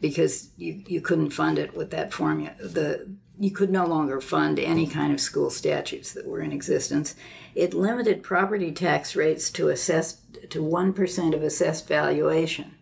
because 0.00 0.48
you, 0.56 0.82
you 0.86 1.02
couldn't 1.02 1.30
fund 1.30 1.58
it 1.58 1.76
with 1.76 1.90
that 1.90 2.14
formula. 2.14 2.54
The 2.58 3.06
you 3.40 3.50
could 3.50 3.70
no 3.70 3.86
longer 3.86 4.20
fund 4.20 4.58
any 4.58 4.86
kind 4.86 5.14
of 5.14 5.20
school 5.20 5.48
statutes 5.48 6.12
that 6.12 6.26
were 6.26 6.42
in 6.42 6.52
existence. 6.52 7.14
It 7.54 7.72
limited 7.72 8.22
property 8.22 8.70
tax 8.70 9.16
rates 9.16 9.50
to 9.52 9.70
assessed 9.70 10.18
to 10.50 10.62
one 10.62 10.92
percent 10.92 11.34
of 11.34 11.42
assessed 11.42 11.88
valuation, 11.88 12.74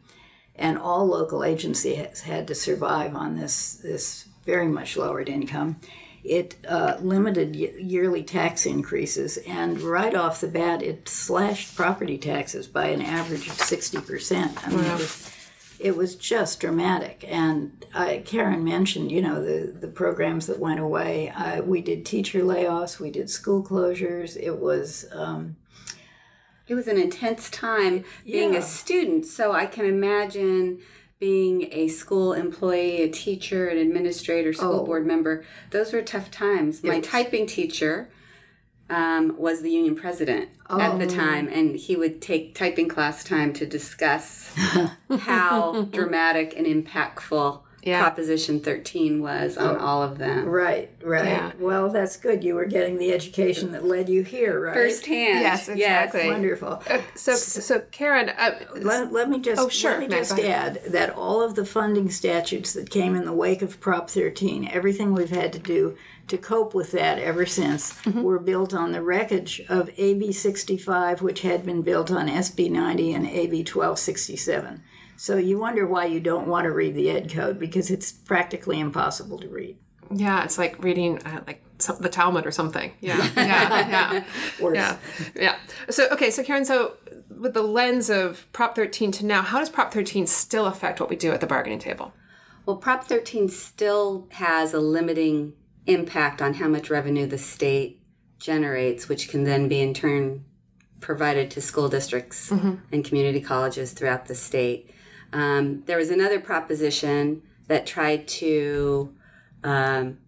and 0.56 0.76
all 0.76 1.06
local 1.06 1.44
agencies 1.44 2.20
had 2.22 2.48
to 2.48 2.54
survive 2.56 3.14
on 3.14 3.36
this 3.36 3.74
this 3.76 4.26
very 4.44 4.66
much 4.66 4.96
lowered 4.96 5.28
income. 5.28 5.76
It 6.24 6.56
uh, 6.68 6.96
limited 7.00 7.54
yearly 7.54 8.24
tax 8.24 8.66
increases, 8.66 9.36
and 9.46 9.80
right 9.80 10.14
off 10.14 10.40
the 10.40 10.48
bat, 10.48 10.82
it 10.82 11.08
slashed 11.08 11.76
property 11.76 12.18
taxes 12.18 12.66
by 12.66 12.88
an 12.88 13.00
average 13.00 13.46
of 13.46 13.54
60%. 13.54 14.66
I 14.66 14.70
mean, 14.70 14.84
wow. 14.84 14.94
it, 14.94 14.98
was, 14.98 15.37
it 15.78 15.96
was 15.96 16.14
just 16.16 16.60
dramatic. 16.60 17.24
And 17.26 17.84
uh, 17.94 18.18
Karen 18.24 18.64
mentioned, 18.64 19.10
you 19.12 19.22
know, 19.22 19.42
the, 19.42 19.72
the 19.72 19.88
programs 19.88 20.46
that 20.46 20.58
went 20.58 20.80
away. 20.80 21.30
Uh, 21.30 21.62
we 21.62 21.80
did 21.80 22.04
teacher 22.04 22.40
layoffs, 22.40 22.98
we 22.98 23.10
did 23.10 23.30
school 23.30 23.62
closures. 23.62 24.36
It 24.36 24.58
was. 24.58 25.06
Um, 25.12 25.56
it 26.66 26.74
was 26.74 26.86
an 26.86 26.98
intense 26.98 27.48
time 27.48 28.04
being 28.26 28.52
yeah. 28.52 28.58
a 28.58 28.62
student, 28.62 29.24
so 29.24 29.52
I 29.52 29.64
can 29.64 29.86
imagine 29.86 30.80
being 31.18 31.68
a 31.72 31.88
school 31.88 32.34
employee, 32.34 33.02
a 33.02 33.08
teacher, 33.08 33.68
an 33.68 33.78
administrator, 33.78 34.52
school 34.52 34.80
oh. 34.80 34.84
board 34.84 35.06
member, 35.06 35.44
those 35.70 35.92
were 35.94 36.02
tough 36.02 36.30
times. 36.30 36.84
My 36.84 37.00
typing 37.00 37.46
teacher 37.46 38.10
um, 38.90 39.36
was 39.36 39.62
the 39.62 39.70
union 39.70 39.94
president 39.94 40.48
oh. 40.68 40.80
at 40.80 40.98
the 40.98 41.06
oh. 41.06 41.08
time, 41.08 41.48
and 41.48 41.76
he 41.76 41.96
would 41.96 42.20
take 42.22 42.54
typing 42.54 42.88
class 42.88 43.24
time 43.24 43.52
to 43.54 43.66
discuss 43.66 44.52
how 45.20 45.82
dramatic 45.90 46.54
and 46.56 46.66
impactful 46.66 47.60
yeah. 47.82 48.02
Proposition 48.02 48.60
13 48.60 49.22
was 49.22 49.56
on 49.56 49.76
oh, 49.76 49.78
all 49.78 50.02
of 50.02 50.18
them. 50.18 50.46
Right, 50.46 50.90
right. 51.02 51.26
Yeah. 51.26 51.52
Well, 51.58 51.90
that's 51.90 52.16
good. 52.16 52.42
You 52.42 52.56
were 52.56 52.64
getting 52.64 52.98
the 52.98 53.12
education 53.12 53.72
that 53.72 53.84
led 53.84 54.08
you 54.08 54.22
here, 54.22 54.60
right? 54.60 54.74
Firsthand. 54.74 55.40
Yes, 55.40 55.68
exactly. 55.68 56.22
Yes. 56.22 56.28
Wonderful. 56.28 56.82
Uh, 56.88 57.00
so, 57.14 57.34
so 57.34 57.80
Karen, 57.92 58.30
uh, 58.30 58.58
let, 58.76 59.12
let 59.12 59.30
me 59.30 59.38
just 59.38 59.60
oh, 59.60 59.68
sure. 59.68 59.92
let 59.92 60.00
me 60.00 60.08
just 60.08 60.38
add 60.38 60.82
that 60.88 61.10
all 61.10 61.40
of 61.40 61.54
the 61.54 61.64
funding 61.64 62.10
statutes 62.10 62.72
that 62.72 62.90
came 62.90 63.14
in 63.14 63.24
the 63.24 63.32
wake 63.32 63.62
of 63.62 63.78
Prop 63.80 64.10
13, 64.10 64.68
everything 64.68 65.14
we've 65.14 65.30
had 65.30 65.52
to 65.52 65.58
do 65.60 65.96
to 66.28 66.38
cope 66.38 66.74
with 66.74 66.92
that 66.92 67.18
ever 67.18 67.46
since 67.46 67.94
mm-hmm. 68.02 68.22
were 68.22 68.38
built 68.38 68.74
on 68.74 68.92
the 68.92 69.02
wreckage 69.02 69.60
of 69.68 69.90
AB 69.96 70.32
65, 70.32 71.22
which 71.22 71.42
had 71.42 71.64
been 71.64 71.82
built 71.82 72.10
on 72.10 72.28
SB 72.28 72.70
90 72.70 73.12
and 73.14 73.26
AB 73.26 73.58
1267. 73.58 74.82
So 75.16 75.36
you 75.36 75.58
wonder 75.58 75.86
why 75.86 76.04
you 76.04 76.20
don't 76.20 76.46
want 76.46 76.64
to 76.64 76.70
read 76.70 76.94
the 76.94 77.10
Ed 77.10 77.32
Code 77.32 77.58
because 77.58 77.90
it's 77.90 78.12
practically 78.12 78.78
impossible 78.78 79.38
to 79.40 79.48
read. 79.48 79.76
Yeah, 80.14 80.44
it's 80.44 80.58
like 80.58 80.82
reading 80.82 81.18
uh, 81.24 81.42
like 81.46 81.62
some, 81.78 81.98
the 81.98 82.08
Talmud 82.08 82.46
or 82.46 82.50
something. 82.50 82.92
Yeah, 83.00 83.16
yeah, 83.36 83.88
yeah, 83.88 84.24
yeah, 84.72 84.96
yeah. 85.34 85.56
So 85.90 86.08
okay, 86.10 86.30
so 86.30 86.42
Karen, 86.42 86.64
so 86.64 86.94
with 87.38 87.54
the 87.54 87.62
lens 87.62 88.10
of 88.10 88.46
Prop 88.52 88.74
13 88.74 89.12
to 89.12 89.26
now, 89.26 89.42
how 89.42 89.58
does 89.58 89.68
Prop 89.68 89.92
13 89.92 90.26
still 90.26 90.66
affect 90.66 91.00
what 91.00 91.10
we 91.10 91.16
do 91.16 91.32
at 91.32 91.40
the 91.40 91.46
bargaining 91.46 91.78
table? 91.78 92.12
Well, 92.64 92.76
Prop 92.76 93.04
13 93.04 93.48
still 93.48 94.28
has 94.32 94.72
a 94.72 94.80
limiting 94.80 95.54
impact 95.88 96.40
on 96.40 96.54
how 96.54 96.68
much 96.68 96.90
revenue 96.90 97.26
the 97.26 97.38
state 97.38 98.00
generates, 98.38 99.08
which 99.08 99.28
can 99.28 99.44
then 99.44 99.68
be 99.68 99.80
in 99.80 99.94
turn 99.94 100.44
provided 101.00 101.50
to 101.52 101.60
school 101.60 101.88
districts 101.88 102.50
mm-hmm. 102.50 102.74
and 102.92 103.04
community 103.04 103.40
colleges 103.40 103.92
throughout 103.92 104.26
the 104.26 104.34
state. 104.34 104.90
Um, 105.32 105.82
there 105.86 105.96
was 105.96 106.10
another 106.10 106.40
proposition 106.40 107.42
that 107.68 107.86
tried 107.86 108.26
to 108.28 109.14
um, 109.62 110.18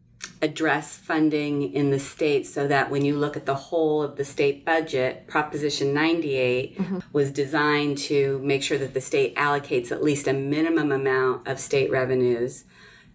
address 0.43 0.97
funding 0.97 1.73
in 1.73 1.90
the 1.90 1.99
state 1.99 2.47
so 2.47 2.69
that 2.69 2.90
when 2.90 3.05
you 3.05 3.17
look 3.17 3.37
at 3.37 3.47
the 3.47 3.55
whole 3.55 4.02
of 4.02 4.17
the 4.17 4.25
state 4.25 4.64
budget, 4.64 5.26
Proposition 5.26 5.93
98 5.93 6.79
mm-hmm. 6.79 6.99
was 7.12 7.31
designed 7.31 7.99
to 7.99 8.38
make 8.43 8.62
sure 8.62 8.79
that 8.79 8.95
the 8.95 9.00
state 9.00 9.35
allocates 9.37 9.90
at 9.90 10.02
least 10.02 10.29
a 10.29 10.33
minimum 10.33 10.93
amount 10.93 11.49
of 11.49 11.59
state 11.59 11.90
revenues 11.90 12.64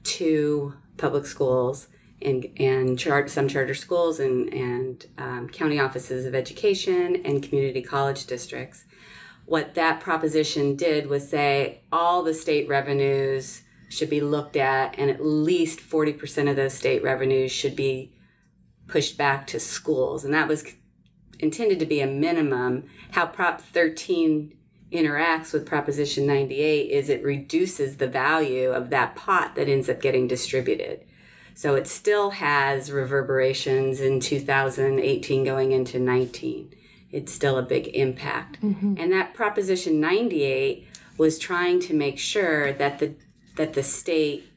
to 0.04 0.74
public 0.98 1.26
schools 1.26 1.88
and, 2.22 2.48
and 2.58 2.98
char- 2.98 3.28
some 3.28 3.48
charter 3.48 3.74
schools 3.74 4.20
and, 4.20 4.54
and 4.54 5.06
um, 5.18 5.50
county 5.50 5.80
offices 5.80 6.26
of 6.26 6.34
education 6.34 7.22
and 7.26 7.44
community 7.44 7.82
college 7.82 8.26
districts. 8.26 8.86
What 9.46 9.76
that 9.76 10.00
proposition 10.00 10.76
did 10.76 11.08
was 11.08 11.30
say 11.30 11.82
all 11.92 12.24
the 12.24 12.34
state 12.34 12.68
revenues 12.68 13.62
should 13.90 14.10
be 14.10 14.22
looked 14.22 14.56
at, 14.56 14.98
and 14.98 15.12
at 15.12 15.24
least 15.24 15.80
40% 15.80 16.50
of 16.50 16.56
those 16.56 16.74
state 16.74 17.04
revenues 17.04 17.52
should 17.52 17.76
be 17.76 18.14
pushed 18.88 19.18
back 19.18 19.46
to 19.48 19.60
schools. 19.60 20.26
And 20.26 20.34
that 20.34 20.48
was 20.48 20.66
intended 21.40 21.80
to 21.80 21.86
be 21.86 22.02
a 22.02 22.08
minimum. 22.08 22.86
How 23.12 23.28
Prop 23.28 23.62
13 23.62 24.56
interacts 24.92 25.54
with 25.54 25.66
Proposition 25.66 26.26
98 26.26 26.90
is 26.90 27.10
it 27.10 27.24
reduces 27.24 27.98
the 27.98 28.08
value 28.08 28.72
of 28.72 28.90
that 28.90 29.16
pot 29.16 29.56
that 29.56 29.68
ends 29.68 29.90
up 29.90 30.02
getting 30.02 30.28
distributed. 30.28 31.06
So 31.56 31.76
it 31.76 31.88
still 31.88 32.32
has 32.32 32.92
reverberations 32.92 34.02
in 34.02 34.20
2018 34.20 35.44
going 35.46 35.72
into 35.72 36.00
19. 36.00 36.76
It's 37.12 37.32
still 37.32 37.58
a 37.58 37.64
big 37.64 37.88
impact. 37.96 38.62
Mm-hmm. 38.62 38.96
And 38.98 39.12
that 39.14 39.34
Proposition 39.34 40.02
98 40.02 40.86
was 41.18 41.40
trying 41.40 41.80
to 41.80 41.94
make 41.94 42.20
sure 42.20 42.74
that 42.74 43.00
the 43.00 43.16
that 43.56 43.74
the 43.74 43.84
state 43.84 44.52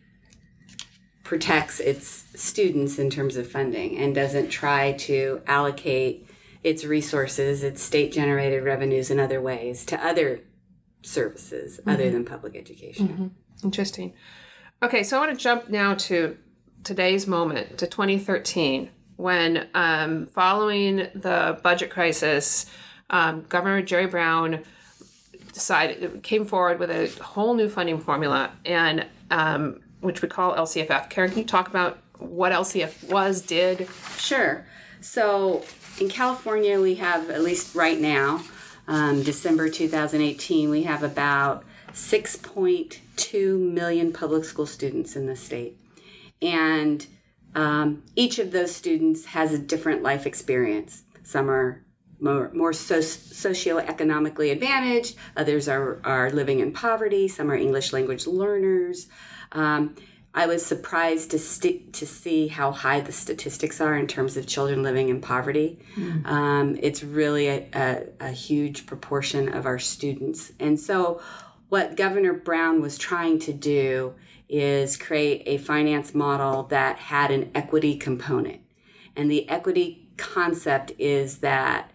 protects 1.22 1.78
its 1.78 2.24
students 2.34 2.98
in 2.98 3.10
terms 3.10 3.36
of 3.36 3.48
funding 3.48 3.96
and 3.96 4.12
doesn't 4.12 4.48
try 4.48 4.90
to 4.92 5.40
allocate 5.46 6.28
its 6.64 6.84
resources, 6.84 7.62
its 7.62 7.80
state 7.80 8.10
generated 8.10 8.64
revenues 8.64 9.08
in 9.08 9.20
other 9.20 9.40
ways 9.40 9.84
to 9.84 10.04
other 10.04 10.40
services 11.02 11.78
mm-hmm. 11.78 11.90
other 11.90 12.10
than 12.10 12.24
public 12.24 12.56
education. 12.56 13.08
Mm-hmm. 13.08 13.26
Interesting. 13.66 14.14
Okay, 14.82 15.04
so 15.04 15.16
I 15.16 15.26
want 15.26 15.38
to 15.38 15.42
jump 15.42 15.68
now 15.68 15.94
to 15.94 16.36
today's 16.88 17.26
moment, 17.26 17.76
to 17.76 17.86
2013, 17.86 18.88
when 19.16 19.68
um, 19.74 20.26
following 20.26 21.08
the 21.14 21.60
budget 21.62 21.90
crisis, 21.90 22.64
um, 23.10 23.44
Governor 23.50 23.82
Jerry 23.82 24.06
Brown 24.06 24.62
decided 25.52 26.22
came 26.22 26.46
forward 26.46 26.78
with 26.78 26.90
a 26.90 27.08
whole 27.22 27.52
new 27.52 27.68
funding 27.68 28.00
formula 28.00 28.52
and 28.64 29.04
um, 29.30 29.80
which 30.00 30.22
we 30.22 30.28
call 30.28 30.54
LCFF. 30.54 31.10
Karen, 31.10 31.30
can 31.30 31.40
you 31.40 31.44
talk 31.44 31.68
about 31.68 31.98
what 32.18 32.52
LCFF 32.52 33.10
was, 33.10 33.42
did? 33.42 33.86
Sure. 34.16 34.64
So 35.02 35.64
in 36.00 36.08
California, 36.08 36.80
we 36.80 36.94
have 36.94 37.28
at 37.28 37.42
least 37.42 37.74
right 37.74 38.00
now, 38.00 38.42
um, 38.86 39.22
December 39.22 39.68
2018, 39.68 40.70
we 40.70 40.84
have 40.84 41.02
about 41.02 41.64
6.2 41.92 43.58
million 43.60 44.10
public 44.12 44.44
school 44.44 44.66
students 44.66 45.16
in 45.16 45.26
the 45.26 45.36
state, 45.36 45.76
and 46.42 47.06
um, 47.54 48.02
each 48.14 48.38
of 48.38 48.52
those 48.52 48.74
students 48.74 49.24
has 49.26 49.52
a 49.52 49.58
different 49.58 50.02
life 50.02 50.26
experience. 50.26 51.02
Some 51.22 51.50
are 51.50 51.84
more, 52.20 52.50
more 52.52 52.72
so, 52.72 52.98
socioeconomically 52.98 54.52
advantaged. 54.52 55.16
Others 55.36 55.68
are, 55.68 56.00
are 56.04 56.30
living 56.30 56.60
in 56.60 56.72
poverty. 56.72 57.28
Some 57.28 57.50
are 57.50 57.56
English 57.56 57.92
language 57.92 58.26
learners. 58.26 59.06
Um, 59.52 59.94
I 60.34 60.46
was 60.46 60.64
surprised 60.64 61.30
to 61.32 61.38
st- 61.38 61.92
to 61.94 62.06
see 62.06 62.48
how 62.48 62.70
high 62.70 63.00
the 63.00 63.12
statistics 63.12 63.80
are 63.80 63.96
in 63.96 64.06
terms 64.06 64.36
of 64.36 64.46
children 64.46 64.82
living 64.82 65.08
in 65.08 65.20
poverty. 65.20 65.80
Mm. 65.96 66.26
Um, 66.26 66.78
it's 66.80 67.02
really 67.02 67.48
a, 67.48 67.68
a, 67.72 68.02
a 68.20 68.30
huge 68.30 68.86
proportion 68.86 69.48
of 69.48 69.66
our 69.66 69.78
students. 69.78 70.52
And 70.60 70.78
so, 70.78 71.20
what 71.70 71.96
Governor 71.96 72.34
Brown 72.34 72.80
was 72.80 72.98
trying 72.98 73.38
to 73.40 73.52
do 73.52 74.14
is 74.48 74.96
create 74.96 75.42
a 75.46 75.58
finance 75.58 76.14
model 76.14 76.64
that 76.64 76.98
had 76.98 77.30
an 77.30 77.50
equity 77.54 77.96
component. 77.96 78.60
And 79.14 79.30
the 79.30 79.48
equity 79.48 80.10
concept 80.16 80.92
is 80.98 81.38
that 81.38 81.90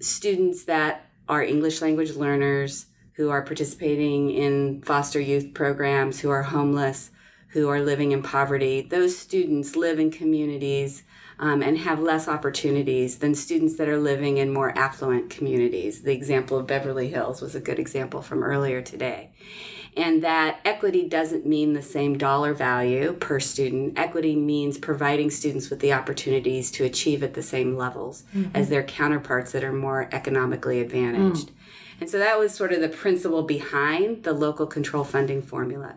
students 0.00 0.64
that 0.64 1.10
are 1.28 1.42
English 1.42 1.80
language 1.80 2.12
learners 2.12 2.86
who 3.14 3.30
are 3.30 3.42
participating 3.42 4.30
in 4.30 4.82
foster 4.82 5.20
youth 5.20 5.54
programs, 5.54 6.20
who 6.20 6.30
are 6.30 6.42
homeless, 6.42 7.10
who 7.48 7.68
are 7.68 7.80
living 7.80 8.12
in 8.12 8.22
poverty, 8.22 8.80
those 8.80 9.16
students 9.16 9.76
live 9.76 9.98
in 9.98 10.10
communities 10.10 11.02
um, 11.38 11.62
and 11.62 11.76
have 11.76 12.00
less 12.00 12.28
opportunities 12.28 13.18
than 13.18 13.34
students 13.34 13.76
that 13.76 13.88
are 13.88 13.98
living 13.98 14.38
in 14.38 14.52
more 14.52 14.76
affluent 14.78 15.28
communities. 15.28 16.02
The 16.02 16.12
example 16.12 16.58
of 16.58 16.66
Beverly 16.66 17.08
Hills 17.08 17.42
was 17.42 17.54
a 17.54 17.60
good 17.60 17.78
example 17.78 18.22
from 18.22 18.42
earlier 18.42 18.80
today 18.80 19.32
and 19.96 20.22
that 20.24 20.60
equity 20.64 21.06
doesn't 21.06 21.44
mean 21.44 21.74
the 21.74 21.82
same 21.82 22.16
dollar 22.16 22.54
value 22.54 23.12
per 23.12 23.38
student. 23.38 23.98
Equity 23.98 24.34
means 24.34 24.78
providing 24.78 25.30
students 25.30 25.68
with 25.68 25.80
the 25.80 25.92
opportunities 25.92 26.70
to 26.70 26.84
achieve 26.84 27.22
at 27.22 27.34
the 27.34 27.42
same 27.42 27.76
levels 27.76 28.24
mm-hmm. 28.34 28.56
as 28.56 28.70
their 28.70 28.82
counterparts 28.82 29.52
that 29.52 29.62
are 29.62 29.72
more 29.72 30.08
economically 30.12 30.80
advantaged. 30.80 31.48
Mm. 31.48 31.52
And 32.00 32.10
so 32.10 32.18
that 32.18 32.38
was 32.38 32.54
sort 32.54 32.72
of 32.72 32.80
the 32.80 32.88
principle 32.88 33.42
behind 33.42 34.24
the 34.24 34.32
local 34.32 34.66
control 34.66 35.04
funding 35.04 35.42
formula. 35.42 35.96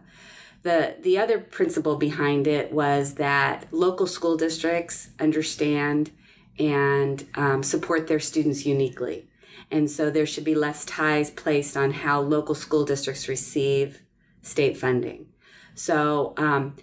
The, 0.64 0.96
the 1.02 1.18
other 1.18 1.40
principle 1.40 1.96
behind 1.96 2.48
it 2.48 2.72
was 2.74 3.16
that 3.16 3.66
local 3.72 4.08
school 4.08 4.36
districts 4.36 5.10
understand 5.20 6.12
and 6.60 7.26
um, 7.36 7.64
support 7.64 8.08
their 8.08 8.20
students 8.20 8.66
uniquely. 8.66 9.28
And 9.72 9.90
so 9.90 10.10
there 10.10 10.26
should 10.26 10.44
be 10.44 10.56
less 10.56 10.86
ties 10.86 11.30
placed 11.32 11.76
on 11.76 11.92
how 11.92 12.22
local 12.22 12.56
school 12.56 12.86
districts 12.86 13.28
receive 13.28 14.02
state 14.42 14.78
funding. 14.78 15.28
So, 15.74 16.34
um, 16.38 16.76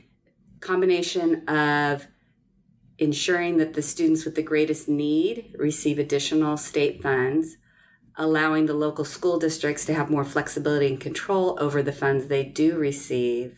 combination 0.61 1.49
of 1.49 2.07
ensuring 2.99 3.57
that 3.57 3.75
the 3.75 3.83
students 3.83 4.25
with 4.25 4.35
the 4.35 4.43
greatest 4.43 4.89
need 4.89 5.55
receive 5.59 5.99
additional 5.99 6.57
state 6.57 7.03
funds, 7.03 7.57
allowing 8.17 8.67
the 8.67 8.75
local 8.75 9.05
school 9.05 9.39
districts 9.39 9.85
to 9.87 9.95
have 9.95 10.11
more 10.11 10.25
flexibility 10.25 10.87
and 10.87 11.01
control 11.01 11.57
over 11.61 11.83
the 11.83 11.93
funds 11.93 12.27
they 12.27 12.45
do 12.45 12.77
receive, 12.77 13.57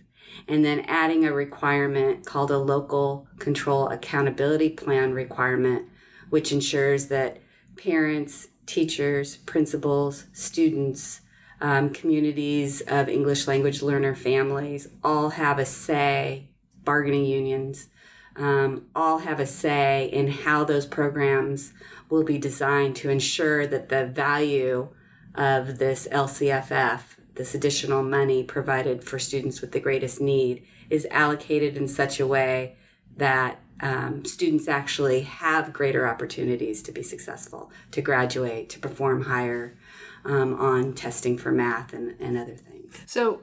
and 0.48 0.64
then 0.64 0.80
adding 0.88 1.24
a 1.24 1.32
requirement 1.32 2.24
called 2.24 2.50
a 2.50 2.58
local 2.58 3.26
control 3.38 3.88
accountability 3.88 4.70
plan 4.70 5.12
requirement, 5.12 5.86
which 6.30 6.52
ensures 6.52 7.06
that 7.08 7.38
parents 7.76 8.48
teachers, 8.66 9.36
principals, 9.38 10.24
students, 10.32 11.20
um, 11.60 11.90
communities 11.90 12.80
of 12.82 13.08
English 13.08 13.46
language 13.46 13.82
learner 13.82 14.14
families 14.14 14.88
all 15.02 15.30
have 15.30 15.58
a 15.58 15.64
say, 15.64 16.48
bargaining 16.84 17.24
unions 17.24 17.88
um, 18.36 18.86
all 18.94 19.18
have 19.18 19.40
a 19.40 19.46
say 19.46 20.08
in 20.12 20.28
how 20.28 20.64
those 20.64 20.86
programs 20.86 21.72
will 22.08 22.24
be 22.24 22.38
designed 22.38 22.96
to 22.96 23.10
ensure 23.10 23.66
that 23.66 23.88
the 23.88 24.06
value 24.06 24.88
of 25.34 25.78
this 25.78 26.08
LCFF, 26.10 27.00
this 27.34 27.54
additional 27.54 28.02
money 28.02 28.42
provided 28.42 29.04
for 29.04 29.18
students 29.18 29.60
with 29.60 29.72
the 29.72 29.80
greatest 29.80 30.20
need, 30.20 30.66
is 30.90 31.06
allocated 31.10 31.76
in 31.76 31.88
such 31.88 32.20
a 32.20 32.26
way 32.26 32.76
that 33.16 33.60
um, 33.80 34.24
students 34.24 34.68
actually 34.68 35.22
have 35.22 35.72
greater 35.72 36.06
opportunities 36.06 36.82
to 36.82 36.92
be 36.92 37.02
successful, 37.02 37.70
to 37.90 38.00
graduate, 38.00 38.70
to 38.70 38.78
perform 38.78 39.22
higher 39.22 39.76
um, 40.24 40.54
on 40.54 40.94
testing 40.94 41.36
for 41.36 41.52
math 41.52 41.92
and, 41.92 42.14
and 42.20 42.38
other 42.38 42.54
things. 42.56 42.96
So 43.06 43.40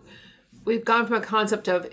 we've 0.65 0.85
gone 0.85 1.05
from 1.05 1.17
a 1.17 1.21
concept 1.21 1.67
of 1.67 1.89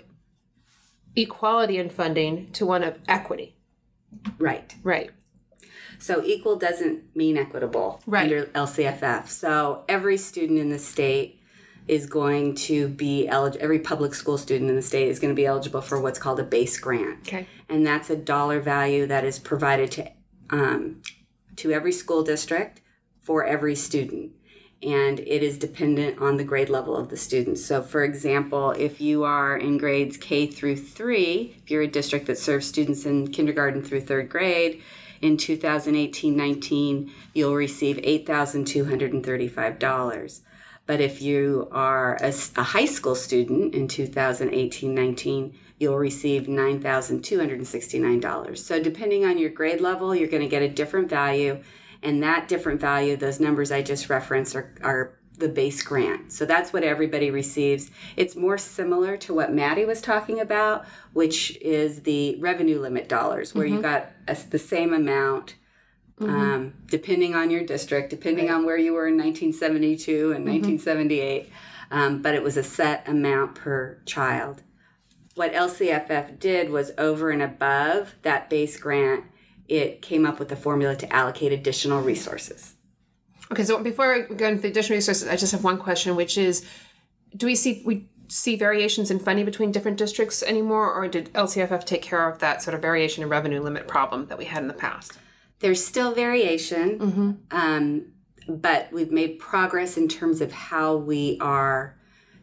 equality 1.15 1.77
in 1.77 1.89
funding 1.89 2.51
to 2.53 2.65
one 2.65 2.83
of 2.83 2.97
equity. 3.07 3.55
Right. 4.37 4.73
Right. 4.83 5.11
So 5.99 6.23
equal 6.23 6.55
doesn't 6.55 7.15
mean 7.15 7.37
equitable 7.37 8.01
right. 8.07 8.23
under 8.23 8.45
LCFF. 8.47 9.27
So 9.27 9.83
every 9.89 10.17
student 10.17 10.57
in 10.57 10.69
the 10.69 10.79
state 10.79 11.38
is 11.89 12.05
going 12.05 12.53
to 12.53 12.87
be 12.87 13.27
eligible, 13.27 13.63
every 13.63 13.79
public 13.79 14.13
school 14.13 14.37
student 14.37 14.69
in 14.69 14.75
the 14.75 14.81
state 14.81 15.07
is 15.07 15.19
going 15.19 15.33
to 15.33 15.35
be 15.35 15.45
eligible 15.45 15.81
for 15.81 15.99
what's 15.99 16.19
called 16.19 16.39
a 16.39 16.43
base 16.43 16.77
grant. 16.77 17.27
Okay. 17.27 17.47
And 17.67 17.85
that's 17.85 18.09
a 18.09 18.15
dollar 18.15 18.59
value 18.59 19.07
that 19.07 19.25
is 19.25 19.39
provided 19.39 19.91
to, 19.93 20.11
um, 20.51 21.01
to 21.55 21.71
every 21.71 21.91
school 21.91 22.23
district 22.23 22.81
for 23.23 23.43
every 23.43 23.75
student. 23.75 24.33
And 24.81 25.19
it 25.19 25.43
is 25.43 25.57
dependent 25.57 26.21
on 26.21 26.37
the 26.37 26.43
grade 26.43 26.69
level 26.69 26.95
of 26.95 27.09
the 27.09 27.17
students. 27.17 27.65
So, 27.65 27.81
for 27.81 28.03
example, 28.03 28.71
if 28.71 29.01
you 29.01 29.23
are 29.23 29.57
in 29.57 29.77
grades 29.77 30.15
K 30.15 30.47
through 30.47 30.77
three, 30.77 31.57
if 31.61 31.71
you're 31.71 31.81
a 31.81 31.87
district 31.87 32.27
that 32.27 32.37
serves 32.37 32.67
students 32.67 33.05
in 33.05 33.31
kindergarten 33.31 33.83
through 33.83 34.01
third 34.01 34.29
grade, 34.29 34.81
in 35.21 35.35
2018 35.35 36.35
19, 36.35 37.11
you'll 37.33 37.55
receive 37.55 37.97
$8,235. 37.97 40.41
But 40.89 40.99
if 41.01 41.21
you 41.21 41.67
are 41.71 42.15
a, 42.15 42.33
a 42.55 42.63
high 42.63 42.85
school 42.85 43.13
student 43.13 43.75
in 43.75 43.87
2018 43.87 44.95
19, 44.95 45.53
you'll 45.77 45.99
receive 45.99 46.47
$9,269. 46.47 48.57
So, 48.57 48.81
depending 48.81 49.23
on 49.23 49.37
your 49.37 49.51
grade 49.51 49.81
level, 49.81 50.15
you're 50.15 50.27
going 50.27 50.41
to 50.41 50.49
get 50.49 50.63
a 50.63 50.67
different 50.67 51.07
value. 51.07 51.61
And 52.01 52.23
that 52.23 52.47
different 52.47 52.81
value, 52.81 53.15
those 53.15 53.39
numbers 53.39 53.71
I 53.71 53.83
just 53.83 54.09
referenced, 54.09 54.55
are, 54.55 54.73
are 54.81 55.13
the 55.37 55.47
base 55.47 55.83
grant. 55.83 56.33
So 56.33 56.47
that's 56.47 56.73
what 56.73 56.83
everybody 56.83 57.29
receives. 57.29 57.91
It's 58.17 58.35
more 58.35 58.57
similar 58.57 59.15
to 59.17 59.31
what 59.31 59.53
Maddie 59.53 59.85
was 59.85 60.01
talking 60.01 60.39
about, 60.39 60.87
which 61.13 61.55
is 61.57 62.01
the 62.01 62.35
revenue 62.39 62.79
limit 62.79 63.07
dollars, 63.07 63.53
where 63.53 63.67
you 63.67 63.73
mm-hmm. 63.73 63.83
got 63.83 64.09
a, 64.27 64.35
the 64.49 64.57
same 64.57 64.95
amount. 64.95 65.53
Um, 66.21 66.73
depending 66.87 67.33
on 67.33 67.49
your 67.49 67.63
district, 67.63 68.09
depending 68.09 68.49
on 68.49 68.65
where 68.65 68.77
you 68.77 68.93
were 68.93 69.07
in 69.07 69.15
1972 69.15 70.33
and 70.33 70.45
1978, 70.45 71.49
um, 71.91 72.21
but 72.21 72.35
it 72.35 72.43
was 72.43 72.57
a 72.57 72.63
set 72.63 73.07
amount 73.07 73.55
per 73.55 73.99
child. 74.05 74.61
What 75.35 75.53
LCFF 75.53 76.37
did 76.39 76.69
was 76.69 76.91
over 76.97 77.29
and 77.29 77.41
above 77.41 78.15
that 78.23 78.49
base 78.49 78.77
grant, 78.77 79.23
it 79.69 80.01
came 80.01 80.25
up 80.25 80.39
with 80.39 80.51
a 80.51 80.55
formula 80.55 80.95
to 80.97 81.13
allocate 81.13 81.53
additional 81.53 82.01
resources. 82.01 82.73
Okay, 83.51 83.63
so 83.63 83.81
before 83.81 84.13
I 84.13 84.21
go 84.21 84.47
into 84.47 84.61
the 84.61 84.67
additional 84.67 84.97
resources, 84.97 85.27
I 85.27 85.35
just 85.35 85.53
have 85.53 85.63
one 85.63 85.77
question, 85.77 86.15
which 86.15 86.37
is, 86.37 86.65
do 87.35 87.45
we 87.45 87.55
see 87.55 87.81
we 87.85 88.09
see 88.27 88.55
variations 88.55 89.09
in 89.09 89.19
funding 89.19 89.45
between 89.45 89.71
different 89.71 89.97
districts 89.97 90.43
anymore, 90.43 90.93
or 90.93 91.07
did 91.07 91.33
LCFF 91.33 91.83
take 91.83 92.01
care 92.01 92.29
of 92.29 92.39
that 92.39 92.61
sort 92.61 92.75
of 92.75 92.81
variation 92.81 93.23
in 93.23 93.29
revenue 93.29 93.61
limit 93.61 93.87
problem 93.87 94.27
that 94.27 94.37
we 94.37 94.45
had 94.45 94.61
in 94.61 94.67
the 94.67 94.73
past? 94.73 95.17
There's 95.59 95.85
still 95.85 96.13
variation, 96.13 96.99
mm-hmm. 96.99 97.31
um, 97.51 98.13
but 98.47 98.91
we've 98.91 99.11
made 99.11 99.39
progress 99.39 99.97
in 99.97 100.07
terms 100.07 100.41
of 100.41 100.51
how 100.51 100.95
we 100.95 101.37
are 101.41 101.99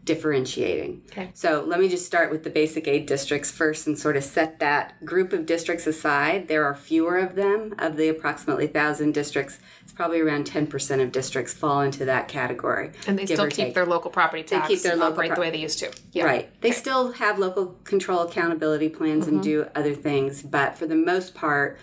differentiating. 0.06 1.02
Okay. 1.10 1.30
So 1.34 1.64
let 1.66 1.80
me 1.80 1.88
just 1.88 2.06
start 2.06 2.30
with 2.30 2.44
the 2.44 2.50
basic 2.50 2.86
aid 2.86 3.06
districts 3.06 3.50
first 3.50 3.86
and 3.88 3.98
sort 3.98 4.16
of 4.16 4.22
set 4.22 4.60
that 4.60 5.04
group 5.04 5.32
of 5.32 5.44
districts 5.44 5.86
aside. 5.86 6.48
There 6.48 6.64
are 6.64 6.74
fewer 6.74 7.18
of 7.18 7.34
them. 7.34 7.74
Of 7.78 7.96
the 7.96 8.08
approximately 8.08 8.66
1,000 8.66 9.12
districts, 9.12 9.58
it's 9.82 9.92
probably 9.92 10.20
around 10.20 10.46
10% 10.46 11.02
of 11.02 11.10
districts 11.10 11.52
fall 11.52 11.82
into 11.82 12.04
that 12.04 12.28
category. 12.28 12.92
And 13.06 13.18
they 13.18 13.26
still 13.26 13.46
keep 13.46 13.56
take. 13.56 13.74
their 13.74 13.84
local 13.84 14.10
property 14.10 14.44
tax 14.44 14.68
they 14.68 14.74
keep 14.74 14.82
their 14.82 14.92
and 14.92 15.00
local 15.00 15.14
operate 15.14 15.30
pro- 15.30 15.34
the 15.34 15.40
way 15.40 15.50
they 15.50 15.58
used 15.58 15.80
to. 15.80 15.92
Yeah. 16.12 16.24
Right. 16.24 16.60
They 16.62 16.70
still 16.70 17.12
have 17.12 17.38
local 17.38 17.66
control 17.82 18.20
accountability 18.20 18.88
plans 18.88 19.26
and 19.26 19.38
mm-hmm. 19.38 19.42
do 19.42 19.66
other 19.74 19.94
things, 19.94 20.42
but 20.42 20.78
for 20.78 20.86
the 20.86 20.94
most 20.94 21.34
part, 21.34 21.78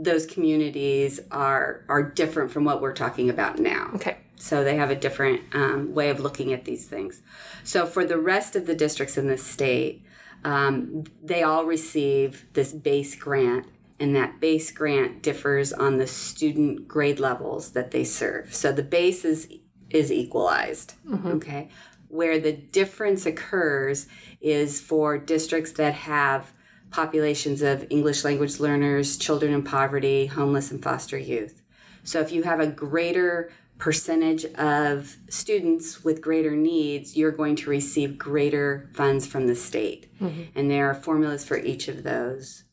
those 0.00 0.26
communities 0.26 1.20
are 1.30 1.84
are 1.88 2.02
different 2.02 2.50
from 2.50 2.64
what 2.64 2.80
we're 2.80 2.94
talking 2.94 3.28
about 3.28 3.58
now. 3.58 3.90
Okay. 3.94 4.18
So 4.36 4.62
they 4.62 4.76
have 4.76 4.90
a 4.90 4.94
different 4.94 5.42
um, 5.52 5.92
way 5.92 6.10
of 6.10 6.20
looking 6.20 6.52
at 6.52 6.64
these 6.64 6.86
things. 6.86 7.22
So 7.64 7.86
for 7.86 8.04
the 8.04 8.18
rest 8.18 8.54
of 8.54 8.66
the 8.66 8.74
districts 8.74 9.18
in 9.18 9.26
the 9.26 9.36
state, 9.36 10.04
um, 10.44 11.04
they 11.22 11.42
all 11.42 11.64
receive 11.64 12.46
this 12.52 12.72
base 12.72 13.16
grant, 13.16 13.66
and 13.98 14.14
that 14.14 14.40
base 14.40 14.70
grant 14.70 15.22
differs 15.22 15.72
on 15.72 15.98
the 15.98 16.06
student 16.06 16.86
grade 16.86 17.18
levels 17.18 17.72
that 17.72 17.90
they 17.90 18.04
serve. 18.04 18.54
So 18.54 18.70
the 18.70 18.84
base 18.84 19.24
is 19.24 19.48
is 19.90 20.12
equalized. 20.12 20.94
Okay. 21.26 21.68
Where 22.08 22.38
the 22.38 22.52
difference 22.52 23.26
occurs 23.26 24.06
is 24.40 24.80
for 24.80 25.18
districts 25.18 25.72
that 25.72 25.94
have 25.94 26.52
populations 26.90 27.62
of 27.62 27.86
English 27.90 28.24
language 28.24 28.60
learners, 28.60 29.16
children 29.16 29.52
in 29.52 29.62
poverty, 29.62 30.26
homeless, 30.26 30.70
and 30.70 30.82
foster 30.82 31.18
youth. 31.18 31.62
So 32.02 32.20
if 32.20 32.32
you 32.32 32.42
have 32.44 32.60
a 32.60 32.66
greater 32.66 33.50
percentage 33.78 34.44
of 34.56 35.16
students 35.28 36.02
with 36.02 36.20
greater 36.20 36.56
needs, 36.56 37.16
you're 37.16 37.30
going 37.30 37.54
to 37.56 37.70
receive 37.70 38.18
greater 38.18 38.90
funds 38.94 39.26
from 39.26 39.46
the 39.46 39.54
state. 39.54 40.10
And 40.54 40.70
there 40.70 40.90
are 40.90 40.94
formulas 40.94 41.44
for 41.44 41.56
each 41.56 41.88
of 41.88 42.02
those. 42.02 42.64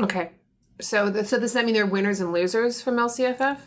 Okay. 0.00 0.30
So, 0.80 1.10
the, 1.10 1.24
so 1.24 1.38
does 1.38 1.52
that 1.52 1.64
mean 1.64 1.74
there 1.74 1.84
are 1.84 1.86
winners 1.86 2.20
and 2.20 2.32
losers 2.32 2.80
from 2.80 2.96
LCFF? 2.96 3.58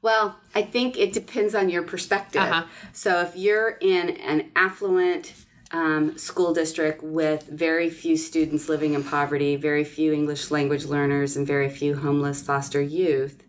Well, 0.00 0.36
I 0.54 0.62
think 0.62 0.98
it 0.98 1.12
depends 1.12 1.54
on 1.54 1.68
your 1.68 1.82
perspective. 1.82 2.42
Uh-huh. 2.42 2.66
So 2.92 3.20
if 3.20 3.36
you're 3.36 3.78
in 3.80 4.10
an 4.10 4.50
affluent 4.56 5.32
um, 5.72 6.18
school 6.18 6.52
district 6.52 7.02
with 7.02 7.48
very 7.48 7.88
few 7.88 8.16
students 8.16 8.68
living 8.68 8.94
in 8.94 9.02
poverty, 9.02 9.56
very 9.56 9.84
few 9.84 10.12
English 10.12 10.50
language 10.50 10.84
learners, 10.84 11.36
and 11.36 11.46
very 11.46 11.70
few 11.70 11.96
homeless 11.96 12.42
foster 12.42 12.80
youth, 12.80 13.42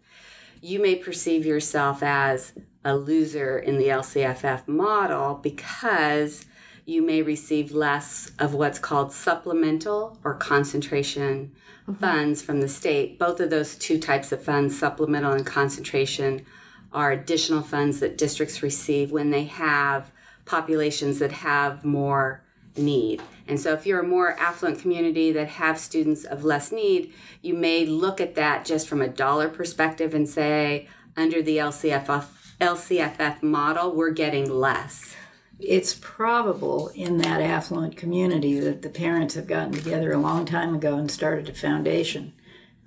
you 0.62 0.82
may 0.82 0.96
perceive 0.96 1.46
yourself 1.46 2.02
as 2.02 2.54
a 2.86 2.96
loser 2.96 3.60
in 3.60 3.78
the 3.78 3.88
LCFF 3.88 4.68
model 4.68 5.36
because 5.36 6.46
you 6.86 7.02
may 7.02 7.22
receive 7.22 7.72
less 7.72 8.32
of 8.40 8.54
what's 8.54 8.80
called 8.80 9.12
supplemental 9.12 10.18
or 10.24 10.36
concentration 10.36 11.52
funds 12.00 12.42
from 12.42 12.62
the 12.62 12.68
state. 12.68 13.20
Both 13.20 13.42
of 13.42 13.50
those 13.50 13.76
two 13.76 14.00
types 14.00 14.32
of 14.32 14.42
funds, 14.42 14.78
supplemental 14.78 15.34
and 15.34 15.46
concentration, 15.46 16.46
are 16.94 17.12
additional 17.12 17.62
funds 17.62 18.00
that 18.00 18.18
districts 18.18 18.64
receive 18.64 19.12
when 19.12 19.32
they 19.32 19.46
have 19.46 20.12
populations 20.46 21.20
that 21.20 21.32
have 21.32 21.86
more 21.86 22.44
need. 22.76 23.22
And 23.48 23.60
so 23.60 23.74
if 23.74 23.86
you're 23.86 24.00
a 24.00 24.08
more 24.08 24.32
affluent 24.40 24.80
community 24.80 25.32
that 25.34 25.48
have 25.48 25.78
students 25.80 26.24
of 26.24 26.44
less 26.44 26.72
need, 26.72 27.14
you 27.42 27.54
may 27.54 27.86
look 27.86 28.22
at 28.22 28.36
that 28.36 28.66
just 28.66 28.88
from 28.88 29.02
a 29.02 29.08
dollar 29.08 29.50
perspective 29.50 30.14
and 30.14 30.28
say, 30.28 30.88
under 31.16 31.42
the 31.42 31.58
LCFF, 31.58 32.26
LCFF 32.60 33.44
model, 33.44 33.94
we're 33.94 34.12
getting 34.12 34.50
less. 34.50 35.16
It's 35.60 35.94
probable 35.94 36.90
in 36.96 37.20
that 37.20 37.42
affluent 37.42 37.96
community 37.96 38.60
that 38.60 38.82
the 38.82 38.90
parents 38.90 39.36
have 39.36 39.48
gotten 39.48 39.74
together 39.74 40.12
a 40.12 40.18
long 40.18 40.46
time 40.46 40.74
ago 40.74 40.98
and 40.98 41.12
started 41.12 41.48
a 41.48 41.54
foundation 41.54 42.34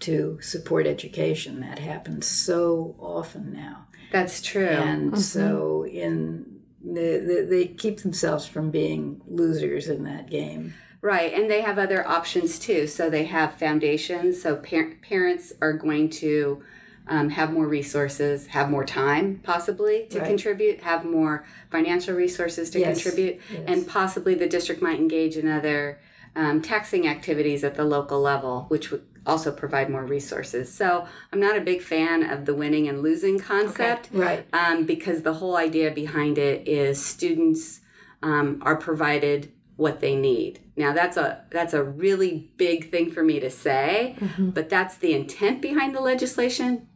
to 0.00 0.38
support 0.42 0.86
education. 0.86 1.60
That 1.60 1.78
happens 1.78 2.26
so 2.26 2.96
often 2.98 3.52
now. 3.52 3.86
That's 4.10 4.42
true. 4.42 4.66
And 4.66 5.12
mm-hmm. 5.12 5.20
so 5.20 5.86
in 5.86 6.55
the, 6.94 7.18
the, 7.18 7.46
they 7.48 7.66
keep 7.66 8.00
themselves 8.00 8.46
from 8.46 8.70
being 8.70 9.20
losers 9.26 9.88
in 9.88 10.04
that 10.04 10.30
game. 10.30 10.74
Right, 11.02 11.32
and 11.32 11.50
they 11.50 11.60
have 11.62 11.78
other 11.78 12.06
options 12.06 12.58
too. 12.58 12.86
So 12.86 13.10
they 13.10 13.24
have 13.24 13.54
foundations. 13.54 14.40
So 14.42 14.56
par- 14.56 14.94
parents 15.02 15.52
are 15.60 15.72
going 15.72 16.10
to 16.10 16.62
um, 17.08 17.30
have 17.30 17.52
more 17.52 17.66
resources, 17.68 18.48
have 18.48 18.70
more 18.70 18.84
time 18.84 19.40
possibly 19.44 20.06
to 20.10 20.18
Right. 20.18 20.26
contribute, 20.28 20.80
have 20.80 21.04
more 21.04 21.44
financial 21.70 22.14
resources 22.16 22.70
to 22.70 22.80
Yes, 22.80 23.02
contribute, 23.02 23.40
yes. 23.52 23.62
and 23.66 23.86
possibly 23.86 24.34
the 24.34 24.48
district 24.48 24.82
might 24.82 24.98
engage 24.98 25.36
in 25.36 25.46
other 25.48 26.00
um, 26.34 26.60
taxing 26.60 27.06
activities 27.06 27.62
at 27.62 27.76
the 27.76 27.84
local 27.84 28.20
level, 28.20 28.64
which 28.68 28.90
would 28.90 29.04
also 29.26 29.50
provide 29.52 29.90
more 29.90 30.04
resources. 30.04 30.72
So 30.72 31.06
I'm 31.32 31.40
not 31.40 31.56
a 31.56 31.60
big 31.60 31.82
fan 31.82 32.22
of 32.22 32.44
the 32.46 32.54
winning 32.54 32.88
and 32.88 33.02
losing 33.02 33.38
concept 33.38 34.08
Right. 34.12 34.46
um, 34.52 34.84
because 34.86 35.22
the 35.22 35.34
whole 35.34 35.56
idea 35.56 35.90
behind 35.90 36.38
it 36.38 36.66
is 36.68 37.04
students 37.04 37.80
um, 38.22 38.60
are 38.64 38.76
provided 38.76 39.52
what 39.76 40.00
they 40.00 40.16
need. 40.16 40.60
Now 40.76 40.92
that's 40.94 41.16
a 41.18 41.44
that's 41.50 41.74
a 41.74 41.82
really 41.82 42.50
big 42.56 42.90
thing 42.90 43.10
for 43.10 43.22
me 43.22 43.40
to 43.40 43.50
say, 43.50 44.16
but 44.38 44.70
that's 44.70 44.96
the 44.96 45.12
intent 45.14 45.60
behind 45.60 45.94
the 45.94 46.00
legislation. 46.00 46.88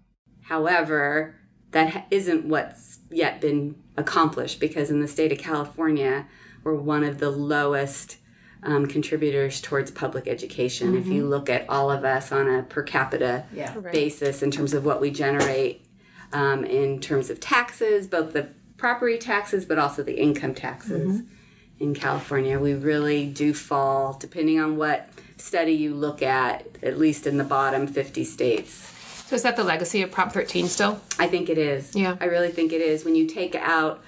However, 0.45 1.37
that 1.73 1.91
ha- 1.93 2.05
isn't 2.11 2.47
what's 2.47 3.01
yet 3.11 3.41
been 3.41 3.77
accomplished 3.97 4.61
because 4.61 4.91
in 4.91 5.01
the 5.01 5.09
state 5.09 5.31
of 5.33 5.39
California, 5.39 6.27
we're 6.65 6.75
one 6.75 7.05
of 7.05 7.19
the 7.19 7.31
lowest 7.31 8.17
um, 8.63 8.87
contributors 8.87 9.61
towards 9.61 9.91
public 9.91 10.27
education. 10.29 10.95
If 10.97 11.07
you 11.07 11.27
look 11.27 11.49
at 11.49 11.69
all 11.69 11.91
of 11.91 12.05
us 12.05 12.31
on 12.33 12.49
a 12.49 12.63
per 12.63 12.83
capita 12.83 13.45
Yeah. 13.55 13.73
basis 13.93 14.43
in 14.43 14.51
terms 14.51 14.75
of 14.75 14.85
what 14.85 15.01
we 15.01 15.11
generate 15.11 15.85
um, 16.33 16.65
in 16.65 17.01
terms 17.01 17.31
of 17.31 17.41
taxes, 17.41 18.07
both 18.07 18.33
the 18.33 18.49
property 18.77 19.19
taxes, 19.19 19.65
but 19.65 19.79
also 19.79 20.03
the 20.03 20.19
income 20.21 20.55
taxes 20.55 21.23
in 21.79 21.95
California. 21.95 22.59
We 22.59 22.75
really 22.75 23.27
do 23.27 23.53
fall, 23.55 24.17
depending 24.19 24.61
on 24.61 24.77
what 24.77 25.09
study 25.39 25.73
you 25.73 25.95
look 25.95 26.23
at, 26.23 26.67
at 26.83 26.99
least 26.99 27.27
in 27.27 27.39
the 27.39 27.45
bottom 27.45 27.87
50 27.87 28.25
states. 28.25 28.73
So 29.27 29.37
is 29.37 29.43
that 29.43 29.57
the 29.57 29.65
legacy 29.65 30.03
of 30.03 30.11
Prop 30.11 30.33
13 30.33 30.67
still? 30.69 31.01
I 31.19 31.27
think 31.29 31.49
it 31.49 31.57
is. 31.59 31.95
Yeah. 31.97 32.17
I 32.21 32.25
really 32.27 32.51
think 32.51 32.73
it 32.73 32.81
is. 32.81 33.05
When 33.05 33.15
you 33.15 33.27
take 33.27 33.55
out 33.55 34.03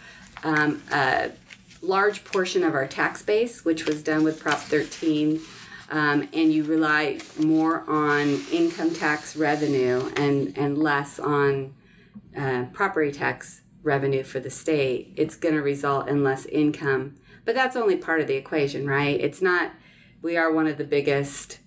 um, 0.45 0.83
a 0.93 1.31
large 1.83 2.25
portion 2.25 2.63
of 2.63 2.75
our 2.75 2.87
tax 2.87 3.23
base, 3.23 3.65
which 3.65 3.85
was 3.85 4.03
done 4.03 4.23
with 4.23 4.41
Prop 4.41 4.59
13, 4.59 5.41
um, 5.91 6.29
and 6.33 6.53
you 6.53 6.65
rely 6.65 7.19
more 7.39 7.85
on 7.89 8.41
income 8.51 8.95
tax 8.95 9.37
revenue 9.37 10.11
and, 10.17 10.57
and 10.57 10.79
less 10.79 11.19
on 11.19 11.75
uh, 12.37 12.65
property 12.73 13.13
tax 13.13 13.63
revenue 13.83 14.23
for 14.23 14.41
the 14.41 14.51
state, 14.51 15.13
it's 15.17 15.37
going 15.37 15.55
to 15.55 15.63
result 15.63 16.09
in 16.09 16.23
less 16.23 16.47
income. 16.47 17.17
But 17.45 17.55
that's 17.55 17.77
only 17.77 17.97
part 17.97 18.21
of 18.21 18.29
the 18.29 18.37
equation, 18.37 18.87
right? 18.87 19.21
It's 19.21 19.43
not, 19.43 19.73
we 20.23 20.37
are 20.37 20.53
one 20.53 20.67
of 20.67 20.79
the 20.79 20.85
biggest 20.85 21.59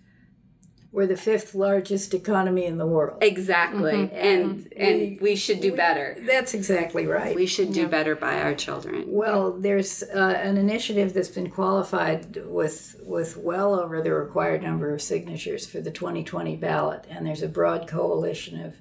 we're 0.95 1.05
the 1.05 1.17
fifth 1.17 1.53
largest 1.53 2.13
economy 2.13 2.65
in 2.65 2.77
the 2.77 2.87
world. 2.87 3.21
Exactly. 3.21 3.91
Mm-hmm. 3.91 4.15
And 4.15 4.73
and 4.77 5.19
we 5.19 5.35
should 5.35 5.59
do 5.59 5.75
better. 5.75 6.15
That's 6.25 6.53
exactly 6.53 7.05
right. 7.05 7.35
We 7.35 7.47
should 7.47 7.73
do 7.73 7.85
better 7.85 8.15
by 8.15 8.41
our 8.41 8.55
children. 8.55 9.03
Well, 9.05 9.51
there's 9.51 10.03
uh, 10.03 10.39
an 10.41 10.57
initiative 10.57 11.13
that's 11.13 11.27
been 11.27 11.49
qualified 11.49 12.37
with 12.45 12.95
with 13.03 13.35
well 13.35 13.77
over 13.77 14.01
the 14.01 14.13
required 14.13 14.63
number 14.63 14.93
of 14.93 15.01
signatures 15.01 15.67
for 15.67 15.81
the 15.81 15.91
2020 15.91 16.55
ballot, 16.55 17.05
and 17.09 17.25
there's 17.25 17.43
a 17.43 17.49
broad 17.49 17.89
coalition 17.89 18.61
of 18.61 18.75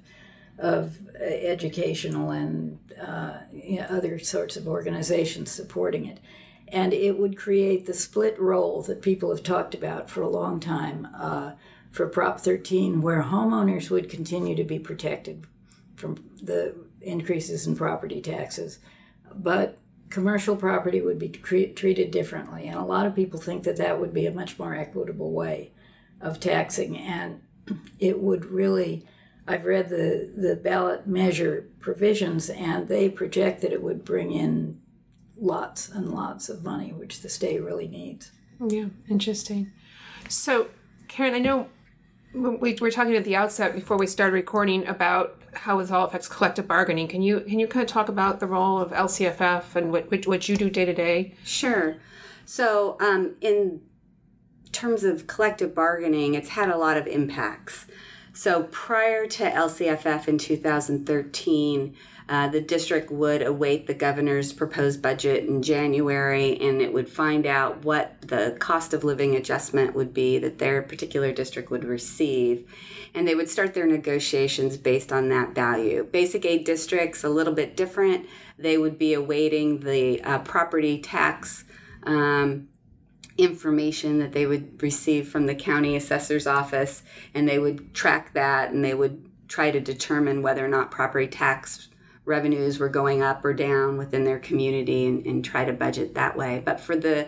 of 0.57 0.97
educational 1.19 2.31
and 2.31 2.79
uh, 3.05 3.39
you 3.51 3.81
know, 3.81 3.87
other 3.89 4.19
sorts 4.19 4.55
of 4.55 4.69
organizations 4.69 5.51
supporting 5.51 6.05
it. 6.05 6.21
And 6.69 6.93
it 6.93 7.19
would 7.19 7.37
create 7.37 7.85
the 7.85 7.93
split 7.93 8.39
roll 8.39 8.81
that 8.83 9.01
people 9.01 9.29
have 9.31 9.43
talked 9.43 9.75
about 9.75 10.09
for 10.09 10.21
a 10.21 10.29
long 10.29 10.61
time 10.61 11.09
uh, 11.13 11.51
for 11.95 12.07
Prop 12.07 12.41
13, 12.41 13.01
where 13.01 13.23
homeowners 13.23 13.89
would 13.89 14.09
continue 14.09 14.53
to 14.53 14.65
be 14.65 14.77
protected 14.77 15.47
from 15.95 16.17
the 16.41 16.75
increases 17.01 17.65
in 17.65 17.75
property 17.75 18.21
taxes, 18.21 18.79
but 19.33 19.77
commercial 20.09 20.57
property 20.57 20.99
would 20.99 21.17
be 21.17 21.29
cre- 21.29 21.73
treated 21.73 22.11
differently. 22.11 22.67
And 22.67 22.77
a 22.77 22.83
lot 22.83 23.05
of 23.05 23.15
people 23.15 23.39
think 23.39 23.63
that 23.63 23.77
that 23.77 23.99
would 23.99 24.13
be 24.13 24.25
a 24.25 24.31
much 24.31 24.59
more 24.59 24.75
equitable 24.75 25.31
way 25.31 25.71
of 26.19 26.41
taxing, 26.41 26.97
and 26.97 27.41
it 27.97 28.19
would 28.19 28.45
really 28.45 29.05
I've 29.47 29.65
read 29.65 29.89
the, 29.89 30.31
the 30.35 30.55
ballot 30.55 31.07
measure 31.07 31.69
provisions, 31.79 32.49
and 32.49 32.87
they 32.87 33.09
project 33.09 33.61
that 33.61 33.71
it 33.71 33.81
would 33.81 34.03
bring 34.03 34.31
in 34.31 34.81
lots 35.37 35.87
and 35.87 36.11
lots 36.11 36.49
of 36.49 36.63
money, 36.63 36.91
which 36.91 37.21
the 37.21 37.29
state 37.29 37.61
really 37.61 37.87
needs. 37.87 38.31
Yeah, 38.59 38.87
interesting. 39.07 39.71
So, 40.27 40.69
Karen, 41.07 41.35
I 41.35 41.39
know 41.39 41.67
we 42.35 42.75
were 42.75 42.91
talking 42.91 43.15
at 43.15 43.23
the 43.23 43.35
outset 43.35 43.73
before 43.73 43.97
we 43.97 44.07
started 44.07 44.33
recording 44.33 44.85
about 44.87 45.39
how 45.53 45.79
this 45.79 45.89
all 45.89 46.05
affects 46.05 46.27
collective 46.27 46.67
bargaining. 46.67 47.07
Can 47.07 47.21
you 47.21 47.39
can 47.41 47.59
you 47.59 47.67
kind 47.67 47.83
of 47.83 47.89
talk 47.89 48.09
about 48.09 48.39
the 48.39 48.47
role 48.47 48.79
of 48.79 48.91
LCFF 48.91 49.75
and 49.75 49.91
what 49.91 50.11
what, 50.11 50.27
what 50.27 50.49
you 50.49 50.57
do 50.57 50.69
day 50.69 50.85
to 50.85 50.93
day? 50.93 51.35
Sure. 51.43 51.97
So, 52.45 52.97
um, 52.99 53.35
in 53.41 53.81
terms 54.71 55.03
of 55.03 55.25
collective 55.25 55.73
bargaining, 55.73 56.35
it's 56.35 56.49
had 56.49 56.69
a 56.69 56.77
lot 56.77 56.97
of 56.97 57.07
impacts. 57.07 57.87
So 58.33 58.63
prior 58.63 59.27
to 59.27 59.49
LCFF 59.49 60.27
in 60.27 60.37
2013, 60.37 61.95
uh, 62.27 62.47
the 62.47 62.61
district 62.61 63.11
would 63.11 63.43
await 63.43 63.85
the 63.85 63.93
governor's 63.93 64.51
proposed 64.51 64.99
budget 64.99 65.45
in 65.45 65.61
January 65.61 66.59
and 66.59 66.81
it 66.81 66.91
would 66.91 67.07
find 67.07 67.45
out 67.45 67.85
what 67.85 68.19
the 68.21 68.57
cost 68.59 68.95
of 68.95 69.03
living 69.03 69.35
adjustment 69.35 69.93
would 69.93 70.11
be 70.11 70.39
that 70.39 70.57
their 70.57 70.81
particular 70.81 71.31
district 71.31 71.69
would 71.69 71.83
receive. 71.83 72.67
And 73.13 73.27
they 73.27 73.35
would 73.35 73.49
start 73.49 73.75
their 73.75 73.85
negotiations 73.85 74.75
based 74.75 75.13
on 75.13 75.29
that 75.29 75.53
value. 75.53 76.03
Basic 76.03 76.45
aid 76.45 76.65
districts, 76.65 77.23
a 77.23 77.29
little 77.29 77.53
bit 77.53 77.77
different. 77.77 78.27
They 78.57 78.77
would 78.77 78.97
be 78.97 79.13
awaiting 79.13 79.81
the 79.81 80.21
uh, 80.23 80.39
property 80.39 80.99
tax. 80.99 81.63
Um, 82.03 82.69
information 83.37 84.19
that 84.19 84.31
they 84.31 84.45
would 84.45 84.81
receive 84.81 85.27
from 85.27 85.45
the 85.45 85.55
county 85.55 85.97
assessor's 85.97 86.47
office 86.47 87.03
and 87.33 87.49
they 87.49 87.59
would 87.59 87.93
track 87.93 88.33
that 88.33 88.71
and 88.71 88.81
they 88.81 88.93
would 88.93 89.29
try 89.49 89.71
to 89.71 89.79
determine 89.81 90.41
whether 90.41 90.63
or 90.63 90.69
not 90.69 90.89
property 90.89 91.27
tax 91.27 91.89
revenues 92.25 92.79
were 92.79 92.89
going 92.89 93.21
up 93.21 93.45
or 93.45 93.53
down 93.53 93.97
within 93.97 94.23
their 94.23 94.39
community 94.39 95.05
and, 95.05 95.25
and 95.25 95.45
try 95.45 95.63
to 95.63 95.73
budget 95.73 96.15
that 96.15 96.35
way. 96.35 96.61
But 96.63 96.79
for 96.79 96.95
the 96.95 97.27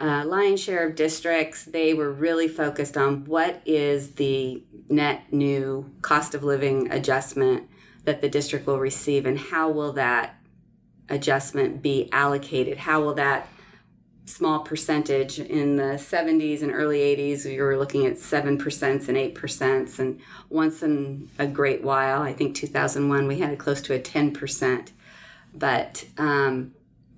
uh, 0.00 0.24
lion's 0.24 0.60
share 0.60 0.88
of 0.88 0.94
districts 0.94 1.66
they 1.66 1.92
were 1.92 2.10
really 2.10 2.48
focused 2.48 2.96
on 2.96 3.22
what 3.26 3.60
is 3.66 4.12
the 4.12 4.62
net 4.88 5.30
new 5.30 5.90
cost 6.00 6.34
of 6.34 6.42
living 6.42 6.90
adjustment 6.90 7.68
that 8.04 8.22
the 8.22 8.28
district 8.28 8.66
will 8.66 8.78
receive 8.78 9.26
and 9.26 9.38
how 9.38 9.68
will 9.68 9.92
that 9.92 10.36
adjustment 11.10 11.82
be 11.82 12.08
allocated? 12.12 12.78
How 12.78 13.02
will 13.02 13.14
that 13.14 13.46
small 14.26 14.60
percentage. 14.60 15.38
In 15.38 15.76
the 15.76 15.94
70s 15.94 16.62
and 16.62 16.70
early 16.70 17.00
80s, 17.00 17.44
we 17.44 17.60
were 17.60 17.76
looking 17.76 18.06
at 18.06 18.14
7% 18.14 19.08
and 19.08 19.36
8%. 19.36 19.98
And 19.98 20.20
once 20.48 20.82
in 20.82 21.28
a 21.38 21.46
great 21.46 21.82
while, 21.82 22.22
I 22.22 22.32
think 22.32 22.54
2001, 22.54 23.26
we 23.26 23.38
had 23.38 23.58
close 23.58 23.82
to 23.82 23.94
a 23.94 23.98
10%. 23.98 24.90
But 25.54 26.04
um, 26.18 26.74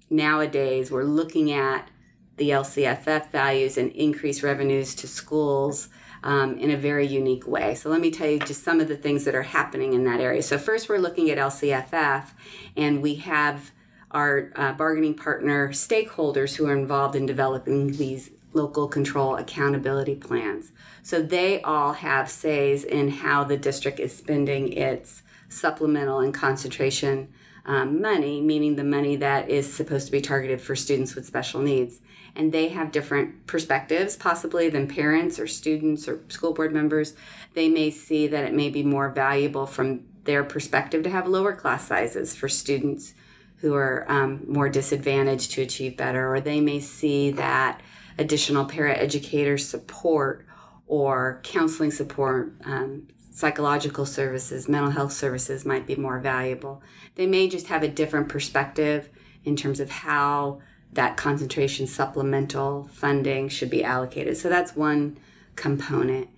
nowadays, 0.08 0.90
we're 0.90 1.04
looking 1.04 1.52
at 1.52 1.88
the 2.36 2.50
LCFF 2.50 3.30
values 3.30 3.76
and 3.76 3.92
increased 3.92 4.42
revenues 4.42 4.94
to 4.96 5.08
schools. 5.08 5.88
Um, 6.24 6.56
in 6.58 6.70
a 6.70 6.76
very 6.76 7.04
unique 7.04 7.48
way. 7.48 7.74
So, 7.74 7.90
let 7.90 8.00
me 8.00 8.12
tell 8.12 8.28
you 8.28 8.38
just 8.38 8.62
some 8.62 8.78
of 8.78 8.86
the 8.86 8.96
things 8.96 9.24
that 9.24 9.34
are 9.34 9.42
happening 9.42 9.92
in 9.92 10.04
that 10.04 10.20
area. 10.20 10.40
So, 10.40 10.56
first, 10.56 10.88
we're 10.88 10.98
looking 10.98 11.30
at 11.30 11.36
LCFF, 11.36 12.28
and 12.76 13.02
we 13.02 13.16
have 13.16 13.72
our 14.12 14.52
uh, 14.56 14.72
bargaining 14.72 15.14
partner 15.14 15.68
stakeholders 15.70 16.56
who 16.56 16.66
are 16.66 16.76
involved 16.76 17.16
in 17.16 17.26
developing 17.26 17.92
these 17.92 18.30
local 18.52 18.86
control 18.86 19.36
accountability 19.36 20.14
plans. 20.14 20.72
So 21.02 21.22
they 21.22 21.62
all 21.62 21.94
have 21.94 22.30
says 22.30 22.84
in 22.84 23.08
how 23.08 23.44
the 23.44 23.56
district 23.56 23.98
is 23.98 24.14
spending 24.16 24.72
its 24.72 25.22
supplemental 25.48 26.20
and 26.20 26.34
concentration 26.34 27.32
um, 27.64 28.00
money, 28.00 28.40
meaning 28.40 28.76
the 28.76 28.84
money 28.84 29.16
that 29.16 29.48
is 29.48 29.72
supposed 29.72 30.06
to 30.06 30.12
be 30.12 30.20
targeted 30.20 30.60
for 30.60 30.74
students 30.74 31.14
with 31.14 31.26
special 31.26 31.60
needs. 31.60 32.00
And 32.34 32.50
they 32.50 32.68
have 32.68 32.92
different 32.92 33.46
perspectives, 33.46 34.16
possibly 34.16 34.68
than 34.68 34.88
parents 34.88 35.38
or 35.38 35.46
students 35.46 36.08
or 36.08 36.20
school 36.28 36.54
board 36.54 36.72
members. 36.72 37.14
They 37.54 37.68
may 37.68 37.90
see 37.90 38.26
that 38.26 38.44
it 38.44 38.54
may 38.54 38.70
be 38.70 38.82
more 38.82 39.10
valuable 39.10 39.66
from 39.66 40.04
their 40.24 40.42
perspective 40.44 41.02
to 41.02 41.10
have 41.10 41.26
lower 41.26 41.54
class 41.54 41.86
sizes 41.86 42.34
for 42.34 42.48
students 42.48 43.14
who 43.62 43.74
are 43.74 44.04
um, 44.08 44.44
more 44.48 44.68
disadvantaged 44.68 45.52
to 45.52 45.62
achieve 45.62 45.96
better, 45.96 46.34
or 46.34 46.40
they 46.40 46.60
may 46.60 46.80
see 46.80 47.30
that 47.30 47.80
additional 48.18 48.66
paraeducator 48.66 49.58
support 49.58 50.44
or 50.88 51.40
counseling 51.44 51.92
support, 51.92 52.52
um, 52.64 53.06
psychological 53.30 54.04
services, 54.04 54.68
mental 54.68 54.90
health 54.90 55.12
services 55.12 55.64
might 55.64 55.86
be 55.86 55.94
more 55.94 56.18
valuable. 56.18 56.82
They 57.14 57.26
may 57.28 57.48
just 57.48 57.68
have 57.68 57.84
a 57.84 57.88
different 57.88 58.28
perspective 58.28 59.08
in 59.44 59.54
terms 59.54 59.78
of 59.78 59.90
how 59.90 60.60
that 60.92 61.16
concentration 61.16 61.86
supplemental 61.86 62.90
funding 62.92 63.48
should 63.48 63.70
be 63.70 63.84
allocated. 63.84 64.36
So 64.36 64.48
that's 64.48 64.74
one 64.74 65.18
component. 65.54 66.28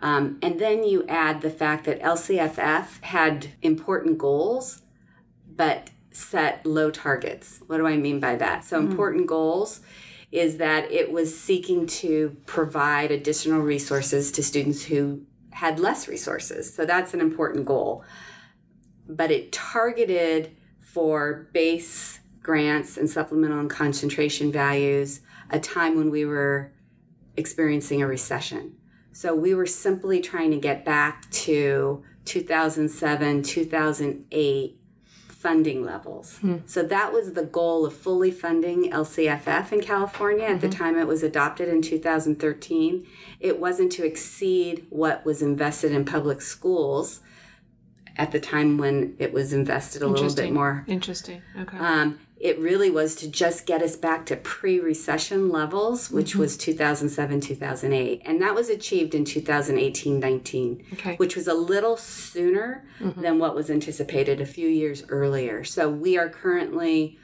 Um, 0.00 0.40
and 0.42 0.58
then 0.58 0.82
you 0.82 1.06
add 1.06 1.42
the 1.42 1.50
fact 1.50 1.84
that 1.84 2.02
LCFF 2.02 3.02
had 3.02 3.50
important 3.62 4.18
goals, 4.18 4.82
but 5.48 5.90
set 6.12 6.64
low 6.66 6.90
targets. 6.90 7.60
What 7.66 7.78
do 7.78 7.86
I 7.86 7.96
mean 7.96 8.20
by 8.20 8.36
that? 8.36 8.64
So, 8.64 8.80
mm. 8.80 8.90
important 8.90 9.26
goals 9.26 9.80
is 10.30 10.56
that 10.58 10.90
it 10.90 11.12
was 11.12 11.38
seeking 11.38 11.86
to 11.86 12.36
provide 12.46 13.10
additional 13.10 13.60
resources 13.60 14.32
to 14.32 14.42
students 14.42 14.82
who 14.84 15.22
had 15.50 15.78
less 15.78 16.08
resources. 16.08 16.72
So, 16.72 16.84
that's 16.84 17.14
an 17.14 17.20
important 17.20 17.66
goal. 17.66 18.04
But 19.08 19.30
it 19.30 19.52
targeted 19.52 20.56
for 20.80 21.48
base 21.52 22.20
grants 22.42 22.96
and 22.96 23.08
supplemental 23.08 23.60
and 23.60 23.70
concentration 23.70 24.50
values 24.52 25.20
a 25.50 25.60
time 25.60 25.96
when 25.96 26.10
we 26.10 26.24
were 26.24 26.72
experiencing 27.36 28.02
a 28.02 28.06
recession. 28.06 28.76
So, 29.12 29.34
we 29.34 29.54
were 29.54 29.66
simply 29.66 30.20
trying 30.20 30.50
to 30.52 30.58
get 30.58 30.84
back 30.84 31.30
to 31.30 32.02
2007, 32.24 33.42
2008 33.42 34.78
funding 35.42 35.84
levels. 35.84 36.38
Hmm. 36.38 36.58
So 36.66 36.84
that 36.84 37.12
was 37.12 37.32
the 37.32 37.42
goal 37.42 37.84
of 37.84 37.92
fully 37.96 38.30
funding 38.30 38.92
LCFF 38.92 39.72
in 39.72 39.80
California 39.80 40.44
mm-hmm. 40.44 40.54
at 40.54 40.60
the 40.60 40.68
mm-hmm. 40.68 40.84
time 40.84 40.96
it 40.96 41.08
was 41.08 41.24
adopted 41.24 41.68
in 41.68 41.82
2013. 41.82 43.04
It 43.40 43.58
wasn't 43.58 43.90
to 43.92 44.06
exceed 44.06 44.86
what 44.88 45.24
was 45.24 45.42
invested 45.42 45.90
in 45.90 46.04
public 46.04 46.40
schools 46.42 47.22
at 48.16 48.30
the 48.30 48.38
time 48.38 48.78
when 48.78 49.16
it 49.18 49.32
was 49.32 49.52
invested 49.52 50.02
a 50.02 50.06
little 50.06 50.32
bit 50.32 50.52
more. 50.52 50.84
Interesting. 50.86 51.42
Okay. 51.58 51.76
Um, 51.76 52.20
it 52.42 52.58
really 52.58 52.90
was 52.90 53.14
to 53.14 53.30
just 53.30 53.66
get 53.66 53.80
us 53.82 53.94
back 53.94 54.26
to 54.26 54.36
pre-recession 54.36 55.48
levels 55.48 56.10
which 56.10 56.32
mm-hmm. 56.32 56.40
was 56.40 56.56
2007 56.56 57.40
2008 57.40 58.20
and 58.24 58.42
that 58.42 58.54
was 58.54 58.68
achieved 58.68 59.14
in 59.14 59.24
2018 59.24 60.18
19 60.18 60.84
okay. 60.92 61.16
which 61.16 61.36
was 61.36 61.46
a 61.46 61.54
little 61.54 61.96
sooner 61.96 62.84
mm-hmm. 63.00 63.22
than 63.22 63.38
what 63.38 63.54
was 63.54 63.70
anticipated 63.70 64.40
a 64.40 64.46
few 64.46 64.68
years 64.68 65.04
earlier 65.08 65.62
so 65.64 65.88
we 65.88 66.18
are 66.18 66.28
currently 66.28 67.16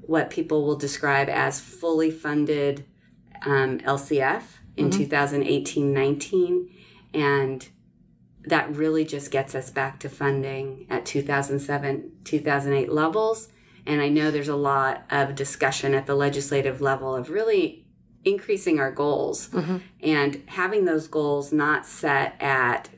what 0.00 0.30
people 0.30 0.64
will 0.64 0.76
describe 0.76 1.28
as 1.28 1.60
fully 1.60 2.10
funded 2.10 2.84
um, 3.44 3.78
LCFF 3.80 4.42
in 4.76 4.88
mm-hmm. 4.88 4.98
2018 4.98 5.92
19 5.92 6.70
and 7.12 7.68
that 8.46 8.74
really 8.76 9.04
just 9.04 9.30
gets 9.30 9.54
us 9.54 9.70
back 9.70 9.98
to 9.98 10.08
funding 10.08 10.86
at 10.88 11.04
2007 11.04 12.12
2008 12.22 12.92
levels 12.92 13.48
and 13.86 14.00
I 14.00 14.08
know 14.08 14.30
there's 14.30 14.48
a 14.48 14.56
lot 14.56 15.04
of 15.10 15.34
discussion 15.34 15.94
at 15.94 16.06
the 16.06 16.14
legislative 16.14 16.80
level 16.80 17.14
of 17.14 17.28
really 17.30 17.84
increasing 18.24 18.78
our 18.80 18.90
goals 18.90 19.50
and 20.02 20.42
having 20.46 20.84
those 20.86 21.06
goals 21.08 21.52
not 21.52 21.84
set 21.86 22.34
at 22.40 22.88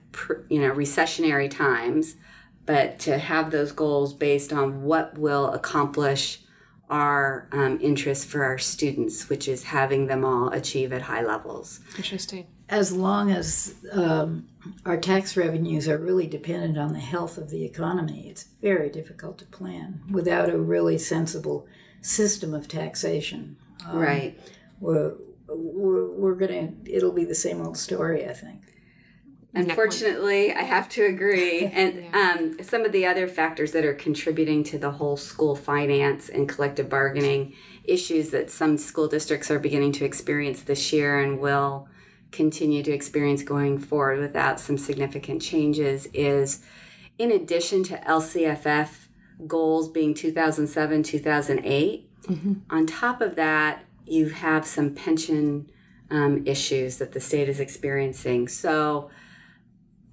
you 0.49 0.61
know 0.61 0.71
recessionary 0.73 1.51
times 1.51 2.15
but 2.65 2.99
to 3.01 3.19
have 3.19 3.51
those 3.51 3.73
goals 3.73 4.13
based 4.15 4.53
on 4.53 4.83
what 4.83 5.17
will 5.19 5.51
accomplish 5.53 6.41
our 6.89 7.49
um, 7.53 7.79
interests 7.81 8.25
for 8.25 8.45
our 8.45 8.59
students 8.59 9.29
which 9.29 9.49
is 9.49 9.65
having 9.65 10.07
them 10.07 10.25
all 10.25 10.49
achieve 10.51 10.93
at 10.93 11.03
high 11.03 11.23
levels 11.23 11.81
Interesting. 11.99 12.47
As 12.69 12.93
long 12.93 13.31
as 13.31 13.75
um, 13.93 14.49
our 14.85 14.97
tax 14.97 15.37
revenues 15.37 15.89
are 15.89 15.99
really 15.99 16.27
dependent 16.27 16.77
on 16.77 16.93
the 16.93 17.01
health 17.01 17.39
of 17.39 17.51
the 17.51 17.65
economy, 17.65 18.29
it's 18.29 18.49
very 18.61 18.89
difficult 18.89 19.39
to 19.39 19.45
plan 19.45 20.03
without 20.11 20.51
a 20.51 20.59
really 20.59 20.99
sensible 20.99 21.67
system 22.01 22.55
of 22.55 22.67
taxation. 22.67 23.57
right 23.93 24.39
We're, 24.81 25.15
we're, 25.49 26.11
we're 26.11 26.35
gonna, 26.35 26.73
it'll 26.85 27.13
be 27.13 27.25
the 27.25 27.35
same 27.35 27.65
old 27.65 27.77
story, 27.77 28.29
I 28.29 28.33
think. 28.33 28.63
Unfortunately, 29.55 30.53
I 30.53 30.63
have 30.63 30.89
to 30.91 31.05
agree. 31.05 31.65
And 31.73 32.15
um, 32.15 32.63
some 32.63 32.85
of 32.85 32.93
the 32.93 33.07
other 33.07 33.27
factors 33.27 33.73
that 33.73 33.85
are 33.85 33.95
contributing 33.95 34.65
to 34.65 34.79
the 34.79 34.91
whole 34.91 35.17
school 35.17 35.57
finance 35.57 36.29
and 36.29 36.49
collective 36.49 36.89
bargaining 36.89 37.55
issues 37.85 38.31
that 38.31 38.51
some 38.51 38.77
school 38.77 39.09
districts 39.09 39.51
are 39.51 39.59
beginning 39.59 39.93
to 39.93 40.05
experience 40.05 40.63
this 40.63 40.93
year 40.93 41.21
and 41.21 41.39
will 41.39 41.89
continue 42.33 42.83
to 42.83 42.93
experience 42.93 43.43
going 43.43 43.79
forward 43.79 44.21
without 44.21 44.61
some 44.61 44.77
significant 44.77 45.41
changes 45.41 46.07
is 46.13 46.63
in 47.19 47.33
addition 47.33 47.83
to 47.85 47.97
LCFF 47.99 48.89
goals 49.47 49.89
being 49.89 50.15
2007 50.15 51.03
2008, 51.03 52.11
on 52.71 52.87
top 52.87 53.21
of 53.21 53.37
that, 53.37 53.85
you 54.05 54.29
have 54.31 54.67
some 54.67 54.95
pension 54.95 55.71
um, 56.11 56.43
issues 56.47 56.99
that 56.99 57.13
the 57.13 57.21
state 57.21 57.49
is 57.49 57.61
experiencing. 57.61 58.49
So, 58.49 59.11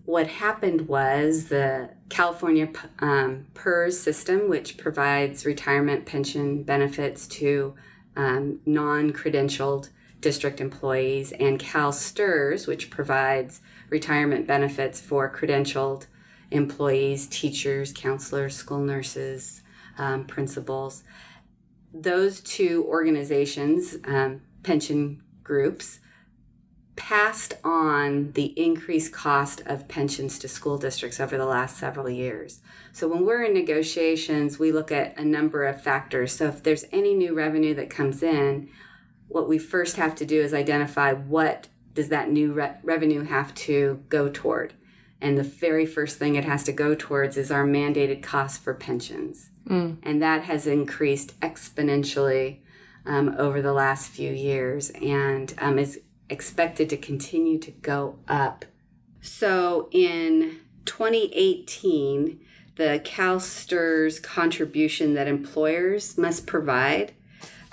what 0.06 0.28
happened 0.28 0.88
was 0.88 1.46
the 1.46 1.90
California 2.10 2.70
um, 3.00 3.48
PERS 3.54 4.00
system, 4.00 4.50
which 4.50 4.78
provides 4.78 5.46
retirement 5.46 6.06
pension 6.06 6.64
benefits 6.64 7.26
to 7.28 7.74
um, 8.16 8.60
non 8.66 9.12
credentialed 9.14 9.90
district 10.24 10.60
employees, 10.60 11.32
and 11.34 11.60
CalSTRS, 11.60 12.66
which 12.66 12.90
provides 12.90 13.62
retirement 13.90 14.48
benefits 14.48 15.00
for 15.00 15.32
credentialed 15.32 16.08
employees, 16.50 17.28
teachers, 17.28 17.94
counselors, 17.94 18.56
school 18.56 18.80
nurses, 18.80 19.62
um, 19.98 20.26
principals. 20.26 21.04
Those 21.94 22.42
two 22.42 22.86
organizations, 22.88 23.98
um, 24.06 24.42
pension 24.64 25.22
groups, 25.44 26.00
passed 26.96 27.56
on 27.64 28.32
the 28.34 28.54
increased 28.60 29.12
cost 29.12 29.62
of 29.66 29.88
pensions 29.88 30.38
to 30.40 30.48
school 30.48 30.78
districts 30.78 31.20
over 31.20 31.38
the 31.38 31.46
last 31.46 31.78
several 31.78 32.10
years. 32.10 32.62
So 32.92 33.08
when 33.08 33.26
we're 33.26 33.44
in 33.44 33.54
negotiations, 33.54 34.60
we 34.60 34.72
look 34.72 34.92
at 34.92 35.18
a 35.18 35.26
number 35.26 35.64
of 35.64 35.82
factors. 35.82 36.34
So 36.34 36.48
if 36.48 36.62
there's 36.62 36.86
any 36.92 37.16
new 37.16 37.34
revenue 37.34 37.74
that 37.76 37.90
comes 37.90 38.22
in, 38.22 38.70
what 39.34 39.50
we 39.50 39.58
first 39.58 39.96
have 39.96 40.16
to 40.16 40.26
do 40.26 40.42
is 40.42 40.54
identify 40.54 41.14
what 41.14 41.68
does 41.94 42.10
that 42.10 42.30
new 42.30 42.54
re- 42.54 42.78
revenue 42.84 43.24
have 43.24 43.54
to 43.56 44.04
go 44.10 44.30
toward. 44.30 44.74
And 45.20 45.38
the 45.38 45.44
very 45.44 45.86
first 45.86 46.20
thing 46.20 46.36
it 46.36 46.46
has 46.46 46.64
to 46.66 46.72
go 46.72 46.96
towards 46.96 47.38
is 47.38 47.52
our 47.52 47.66
mandated 47.66 48.22
cost 48.22 48.62
for 48.62 48.74
pensions. 48.74 49.50
And 50.04 50.22
that 50.22 50.44
has 50.44 50.68
increased 50.68 51.40
exponentially 51.40 52.60
um, 53.06 53.36
over 53.38 53.62
the 53.62 53.74
last 53.74 54.10
few 54.12 54.32
years 54.32 54.90
and 54.92 55.54
um, 55.58 55.80
is 55.80 56.02
expected 56.30 56.90
to 56.90 56.98
continue 56.98 57.58
to 57.60 57.72
go 57.72 58.20
up. 58.28 58.66
So 59.22 59.88
in 59.92 60.60
2018, 60.86 62.40
the 62.76 63.02
CalSTRS 63.04 64.22
contribution 64.22 65.14
that 65.14 65.28
employers 65.28 66.18
must 66.18 66.46
provide 66.46 67.14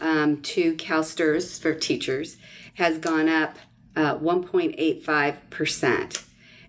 um, 0.00 0.40
to 0.42 0.74
CalSTRS 0.74 1.60
for 1.60 1.74
teachers 1.74 2.36
has 2.74 2.98
gone 2.98 3.28
up 3.28 3.56
uh, 3.96 4.16
1.85%. 4.16 6.24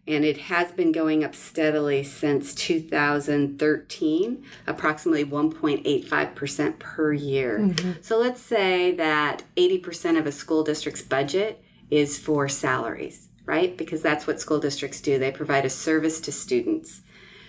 And 0.08 0.26
it 0.26 0.38
has 0.38 0.72
been 0.72 0.92
going 0.92 1.24
up 1.24 1.36
steadily 1.36 2.04
since 2.04 2.56
2013, 2.56 4.44
approximately 4.66 5.24
1.85% 5.24 6.80
per 6.80 7.14
year. 7.14 7.60
So 8.02 8.18
let's 8.18 8.42
say 8.42 8.96
that 8.96 9.44
80% 9.56 10.18
of 10.18 10.26
a 10.26 10.32
school 10.32 10.64
district's 10.64 11.04
budget 11.04 11.64
is 11.92 12.18
for 12.18 12.50
salaries, 12.50 13.28
right? 13.46 13.78
Because 13.78 14.02
that's 14.02 14.26
what 14.26 14.42
school 14.42 14.60
districts 14.60 15.02
do. 15.02 15.20
They 15.20 15.32
provide 15.32 15.66
a 15.66 15.70
service 15.70 16.20
to 16.22 16.32
students. 16.32 17.02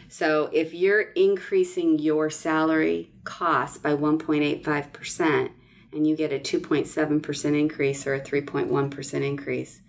So 0.09 0.51
if 0.53 0.75
you're 0.75 1.01
increasing 1.01 1.99
your 1.99 2.29
salary 2.29 3.13
cost 3.25 3.83
by 3.83 3.95
1.85% 3.95 5.53
and 5.93 6.07
you 6.07 6.17
get 6.17 6.33
a 6.33 6.39
2.7% 6.39 7.59
increase 7.59 8.07
or 8.07 8.15
a 8.15 8.21
3.1% 8.21 9.27
increase 9.27 9.81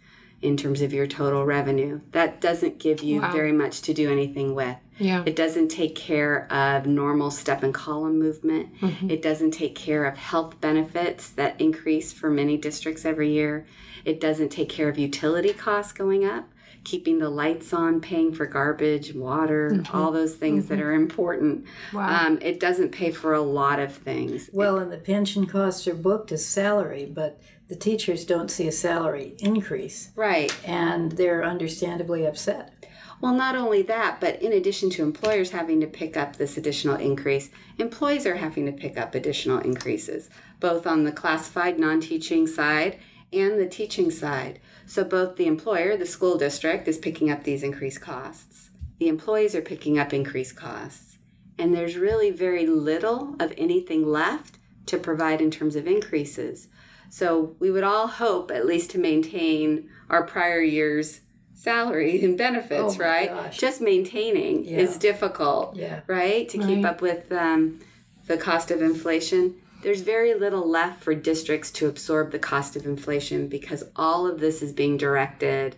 in 0.41 0.57
terms 0.57 0.81
of 0.81 0.91
your 0.91 1.07
total 1.07 1.45
revenue, 1.45 2.01
that 2.11 2.41
doesn't 2.41 2.77
give 2.77 3.01
you 3.01 3.21
Wow. 3.21 3.31
very 3.31 3.53
much 3.53 3.81
to 3.83 3.93
do 3.93 4.11
anything 4.11 4.53
with. 4.53 4.75
Yeah. 4.99 5.23
It 5.25 5.35
doesn't 5.37 5.69
take 5.69 5.95
care 5.95 6.51
of 6.51 6.85
normal 6.85 7.31
step 7.31 7.63
and 7.63 7.73
column 7.73 8.19
movement. 8.19 8.77
Mm-hmm. 8.81 9.09
It 9.09 9.21
doesn't 9.21 9.51
take 9.51 9.73
care 9.73 10.03
of 10.05 10.17
health 10.17 10.59
benefits 10.59 11.29
that 11.29 11.59
increase 11.61 12.11
for 12.11 12.29
many 12.29 12.57
districts 12.57 13.05
every 13.05 13.31
year. 13.31 13.65
It 14.03 14.19
doesn't 14.19 14.49
take 14.49 14.67
care 14.67 14.89
of 14.89 14.97
utility 14.99 15.53
costs 15.53 15.93
going 15.93 16.25
up, 16.25 16.49
keeping 16.83 17.19
the 17.19 17.29
lights 17.29 17.73
on, 17.73 18.01
paying 18.01 18.33
for 18.33 18.45
garbage, 18.45 19.13
water, 19.13 19.83
all 19.93 20.11
those 20.11 20.35
things 20.35 20.67
that 20.67 20.79
are 20.79 20.91
important. 20.93 21.65
Wow. 21.93 22.25
Um, 22.27 22.39
it 22.41 22.59
doesn't 22.59 22.91
pay 22.91 23.11
for 23.11 23.33
a 23.33 23.41
lot 23.41 23.79
of 23.79 23.93
things. 23.95 24.49
Well, 24.51 24.77
and 24.77 24.91
the 24.91 24.97
pension 24.97 25.45
costs 25.45 25.87
are 25.87 25.93
booked 25.95 26.31
as 26.31 26.45
salary, 26.45 27.05
but 27.05 27.39
the 27.69 27.75
teachers 27.75 28.25
don't 28.25 28.51
see 28.51 28.67
a 28.67 28.71
salary 28.71 29.35
increase, 29.39 30.11
Right. 30.15 30.53
and 30.67 31.13
they're 31.13 31.43
understandably 31.43 32.25
upset. 32.25 32.73
Well, 33.21 33.33
not 33.33 33.55
only 33.55 33.81
that, 33.83 34.19
but 34.19 34.41
in 34.41 34.51
addition 34.51 34.89
to 34.91 35.03
employers 35.03 35.51
having 35.51 35.79
to 35.79 35.87
pick 35.87 36.17
up 36.17 36.35
this 36.35 36.57
additional 36.57 36.97
increase, 36.97 37.49
employees 37.77 38.25
are 38.25 38.35
having 38.35 38.65
to 38.65 38.73
pick 38.73 38.97
up 38.97 39.15
additional 39.15 39.59
increases, 39.59 40.29
both 40.59 40.85
on 40.85 41.05
the 41.05 41.11
classified 41.13 41.79
non 41.79 42.01
teaching 42.01 42.45
side 42.47 42.97
and 43.33 43.59
the 43.59 43.67
teaching 43.67 44.11
side. 44.11 44.59
So, 44.85 45.03
both 45.03 45.35
the 45.37 45.47
employer, 45.47 45.95
the 45.97 46.05
school 46.05 46.37
district, 46.37 46.87
is 46.87 46.97
picking 46.97 47.31
up 47.31 47.43
these 47.43 47.63
increased 47.63 48.01
costs, 48.01 48.69
the 48.99 49.07
employees 49.07 49.55
are 49.55 49.61
picking 49.61 49.97
up 49.97 50.13
increased 50.13 50.55
costs, 50.55 51.17
and 51.57 51.73
there's 51.73 51.95
really 51.97 52.29
very 52.31 52.65
little 52.67 53.35
of 53.39 53.53
anything 53.57 54.05
left 54.05 54.57
to 54.87 54.97
provide 54.97 55.39
in 55.41 55.51
terms 55.51 55.75
of 55.75 55.87
increases. 55.87 56.67
So, 57.09 57.55
we 57.59 57.71
would 57.71 57.83
all 57.83 58.07
hope 58.07 58.51
at 58.51 58.65
least 58.65 58.91
to 58.91 58.97
maintain 58.99 59.89
our 60.09 60.23
prior 60.23 60.61
year's 60.61 61.21
salary 61.53 62.21
and 62.23 62.37
benefits, 62.37 62.95
Oh 62.95 62.99
right? 62.99 63.29
gosh. 63.29 63.57
Just 63.57 63.79
maintaining 63.81 64.65
Yeah. 64.65 64.79
is 64.79 64.97
difficult, 64.97 65.75
Yeah. 65.77 66.01
right? 66.07 66.47
To 66.49 66.57
keep 66.57 66.83
up 66.85 67.01
with 67.01 67.31
um, 67.31 67.79
the 68.27 68.37
cost 68.37 68.71
of 68.71 68.81
inflation. 68.81 69.55
There's 69.83 70.01
very 70.01 70.33
little 70.33 70.67
left 70.67 71.03
for 71.03 71.13
districts 71.13 71.69
to 71.71 71.87
absorb 71.87 72.31
the 72.31 72.39
cost 72.39 72.77
of 72.77 72.85
inflation 72.85 73.49
because 73.49 73.83
all 73.97 74.25
of 74.25 74.39
this 74.39 74.61
is 74.61 74.71
being 74.71 74.95
directed 74.95 75.75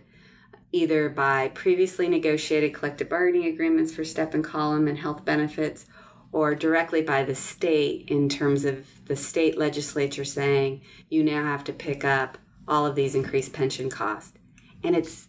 either 0.70 1.08
by 1.08 1.48
previously 1.48 2.08
negotiated 2.08 2.72
collective 2.72 3.08
bargaining 3.08 3.46
agreements 3.52 3.92
for 3.92 4.04
step 4.04 4.32
and 4.32 4.44
column 4.44 4.86
and 4.86 4.98
health 4.98 5.24
benefits 5.24 5.86
or 6.30 6.54
directly 6.54 7.02
by 7.02 7.24
the 7.24 7.34
state 7.34 8.08
in 8.08 8.28
terms 8.28 8.64
of 8.64 8.86
the 9.06 9.16
state 9.16 9.58
legislature 9.58 10.24
saying 10.24 10.82
you 11.08 11.24
now 11.24 11.42
have 11.42 11.64
to 11.64 11.72
pick 11.72 12.04
up 12.04 12.38
all 12.68 12.86
of 12.86 12.94
these 12.94 13.16
increased 13.16 13.52
pension 13.52 13.90
costs. 13.90 14.38
And 14.84 14.94
it's 14.94 15.28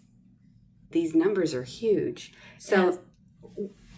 these 0.92 1.16
numbers 1.16 1.56
are 1.56 1.64
huge. 1.64 2.34
So 2.60 3.00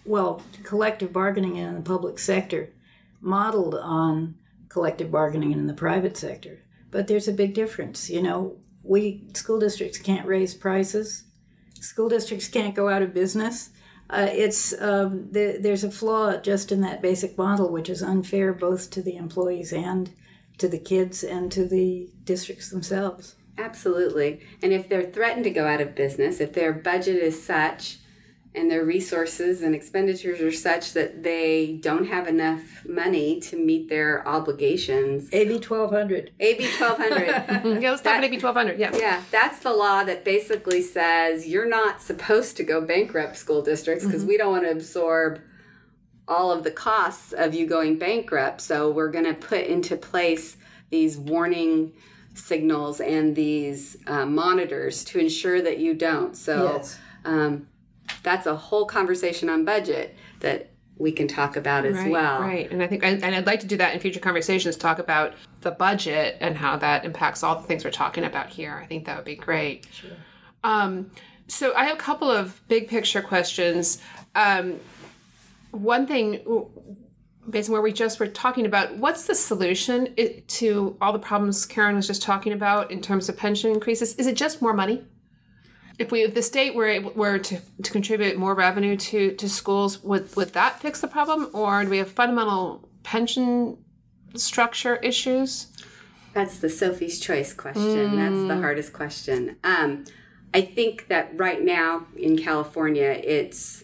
Well, 0.05 0.41
collective 0.63 1.11
bargaining 1.11 1.57
in 1.57 1.75
the 1.75 1.81
public 1.81 2.17
sector 2.17 2.73
modeled 3.21 3.75
on 3.75 4.38
collective 4.69 5.12
bargaining 5.12 5.51
in 5.51 5.67
the 5.67 5.73
private 5.73 6.15
sector. 6.15 6.63
But 6.91 7.08
there's 7.08 7.27
a 7.27 7.34
big 7.34 7.53
difference. 7.53 8.10
You 8.10 8.21
know, 8.21 8.58
we 8.84 9.27
school 9.34 9.60
districts 9.60 9.97
can't 9.97 10.27
raise 10.27 10.53
prices. 10.53 11.23
School 11.79 12.10
districts 12.10 12.47
can't 12.47 12.75
go 12.75 12.89
out 12.89 13.01
of 13.01 13.13
business. 13.13 13.71
Uh, 14.10 14.27
it's 14.32 14.73
um, 14.82 15.27
the, 15.32 15.60
there's 15.62 15.84
a 15.84 15.91
flaw 15.91 16.38
just 16.38 16.71
in 16.71 16.82
that 16.82 17.01
basic 17.01 17.38
model, 17.38 17.71
which 17.71 17.89
is 17.89 18.01
unfair 18.01 18.53
both 18.53 18.89
to 18.89 19.01
the 19.01 19.15
employees 19.15 19.72
and 19.72 20.11
to 20.57 20.67
the 20.67 20.80
kids 20.80 21.24
and 21.24 21.51
to 21.51 21.65
the 21.65 22.09
districts 22.24 22.70
themselves. 22.70 23.36
Absolutely. 23.57 24.41
And 24.63 24.74
if 24.74 24.89
they're 24.89 25.11
threatened 25.11 25.43
to 25.43 25.51
go 25.51 25.67
out 25.67 25.82
of 25.82 25.95
business, 25.95 26.39
if 26.39 26.53
their 26.53 26.74
budget 26.74 27.17
is 27.17 27.43
such 27.43 27.99
and 28.56 28.70
their 28.70 28.84
resources 28.84 29.62
and 29.62 29.76
expenditures 29.76 30.41
are 30.41 30.52
such 30.52 30.93
that 30.93 31.22
they 31.22 31.78
don't 31.82 32.06
have 32.08 32.28
enough 32.28 32.84
money 32.88 33.39
to 33.39 33.56
meet 33.56 33.89
their 33.89 34.28
obligations. 34.28 35.30
AB 35.32 35.54
1200. 35.60 36.32
AB 36.39 36.64
1200. 36.80 37.28
yeah, 37.82 37.91
let's 37.91 38.02
talk 38.02 38.14
about 38.18 38.24
AB 38.24 38.38
1200. 38.38 38.80
Yeah. 38.80 38.95
Yeah, 38.95 39.22
that's 39.30 39.60
the 39.60 39.72
law 39.72 40.04
that 40.04 40.26
basically 40.26 40.82
says 40.82 41.47
you're 41.47 41.70
not 41.70 42.02
supposed 42.02 42.58
to 42.58 42.64
go 42.64 42.82
bankrupt 42.82 43.38
school 43.38 43.62
districts 43.62 44.04
because 44.06 44.26
we 44.26 44.36
don't 44.38 44.52
want 44.52 44.64
to 44.64 44.72
absorb 44.72 45.41
all 46.28 46.52
of 46.52 46.64
the 46.64 46.72
costs 46.72 47.34
of 47.34 47.54
you 47.54 47.68
going 47.68 47.97
bankrupt. 48.00 48.62
So 48.62 48.89
we're 48.91 49.12
going 49.12 49.26
to 49.26 49.34
put 49.36 49.66
into 49.66 49.95
place 49.95 50.58
these 50.89 51.18
warning 51.18 51.93
signals 52.34 53.00
and 53.00 53.36
these 53.36 53.97
uh, 54.08 54.26
monitors 54.26 55.04
to 55.06 55.20
ensure 55.20 55.62
that 55.62 55.78
you 55.78 55.93
don't. 55.93 56.36
So 56.36 56.74
Yes. 56.78 57.00
um, 57.26 57.68
that's 58.24 58.45
a 58.45 58.55
whole 58.55 58.86
conversation 58.86 59.49
on 59.49 59.65
budget 59.65 60.15
that 60.39 60.72
we 60.97 61.11
can 61.13 61.28
talk 61.28 61.55
about 61.55 61.86
as 61.86 61.95
Right, 61.95 62.11
well. 62.11 62.41
right. 62.41 62.70
And 62.70 62.84
I 62.84 62.88
think, 62.88 63.03
and 63.05 63.24
I'd 63.24 63.45
like 63.45 63.61
to 63.61 63.67
do 63.67 63.78
that 63.78 63.93
in 63.93 63.99
future 64.01 64.20
conversations, 64.20 64.76
talk 64.76 64.99
about 64.99 65.34
the 65.61 65.72
budget 65.72 66.38
and 66.41 66.57
how 66.57 66.76
that 66.78 67.05
impacts 67.05 67.41
all 67.41 67.55
the 67.55 67.65
things 67.65 67.86
we're 67.86 67.91
talking 67.91 68.26
about 68.26 68.49
here. 68.49 68.80
I 68.84 68.86
think 68.86 69.05
that 69.05 69.15
would 69.15 69.26
be 69.26 69.36
great. 69.36 69.88
Sure. 69.93 70.11
Um, 70.63 71.09
so 71.47 71.74
I 71.74 71.86
have 71.86 71.95
a 71.95 71.99
couple 71.99 72.30
of 72.30 72.61
big 72.67 72.89
picture 72.89 73.22
questions. 73.22 74.01
Um, 74.36 74.80
one 75.72 76.05
thing, 76.05 76.41
based 77.49 77.70
on 77.70 77.74
where 77.74 77.82
we 77.82 77.93
just 77.93 78.20
were 78.20 78.28
talking 78.28 78.65
about, 78.65 78.97
what's 78.97 79.26
the 79.26 79.36
solution 79.36 80.13
to 80.47 80.97
all 81.01 81.13
the 81.13 81.20
problems 81.20 81.65
Karen 81.65 81.95
was 81.95 82.07
just 82.07 82.22
talking 82.22 82.51
about 82.51 82.91
in 82.91 83.01
terms 83.01 83.30
of 83.30 83.38
pension 83.38 83.72
increases? 83.72 84.15
Is 84.15 84.28
it 84.28 84.36
just 84.36 84.61
more 84.61 84.74
money? 84.74 85.05
If 86.00 86.12
we, 86.12 86.24
if 86.24 86.34
the 86.34 86.41
state 86.41 86.74
were 86.74 86.88
able, 86.88 87.12
were 87.12 87.38
to, 87.38 87.60
to 87.84 87.91
contribute 87.91 88.38
more 88.38 88.56
revenue 88.56 88.95
to, 88.95 89.34
to 89.36 89.50
schools, 89.50 90.02
would 90.02 90.34
would 90.38 90.54
that 90.54 90.80
fix 90.80 91.02
the 91.02 91.08
problem, 91.08 91.50
or 91.54 91.84
do 91.84 91.89
we 91.89 91.97
have 91.97 92.10
fundamental 92.10 92.88
pension 93.04 93.78
structure 94.36 94.95
issues? 94.97 95.68
That's 96.34 96.60
the 96.60 96.70
Sophie's 96.70 97.20
choice 97.20 97.54
question. 97.54 98.16
That's 98.16 98.47
the 98.47 98.62
hardest 98.62 98.93
question. 98.93 99.58
Um, 99.64 100.06
I 100.54 100.62
think 100.62 101.08
that 101.10 101.32
right 101.36 101.62
now 101.62 102.08
in 102.16 102.38
California, 102.38 103.20
it's 103.24 103.84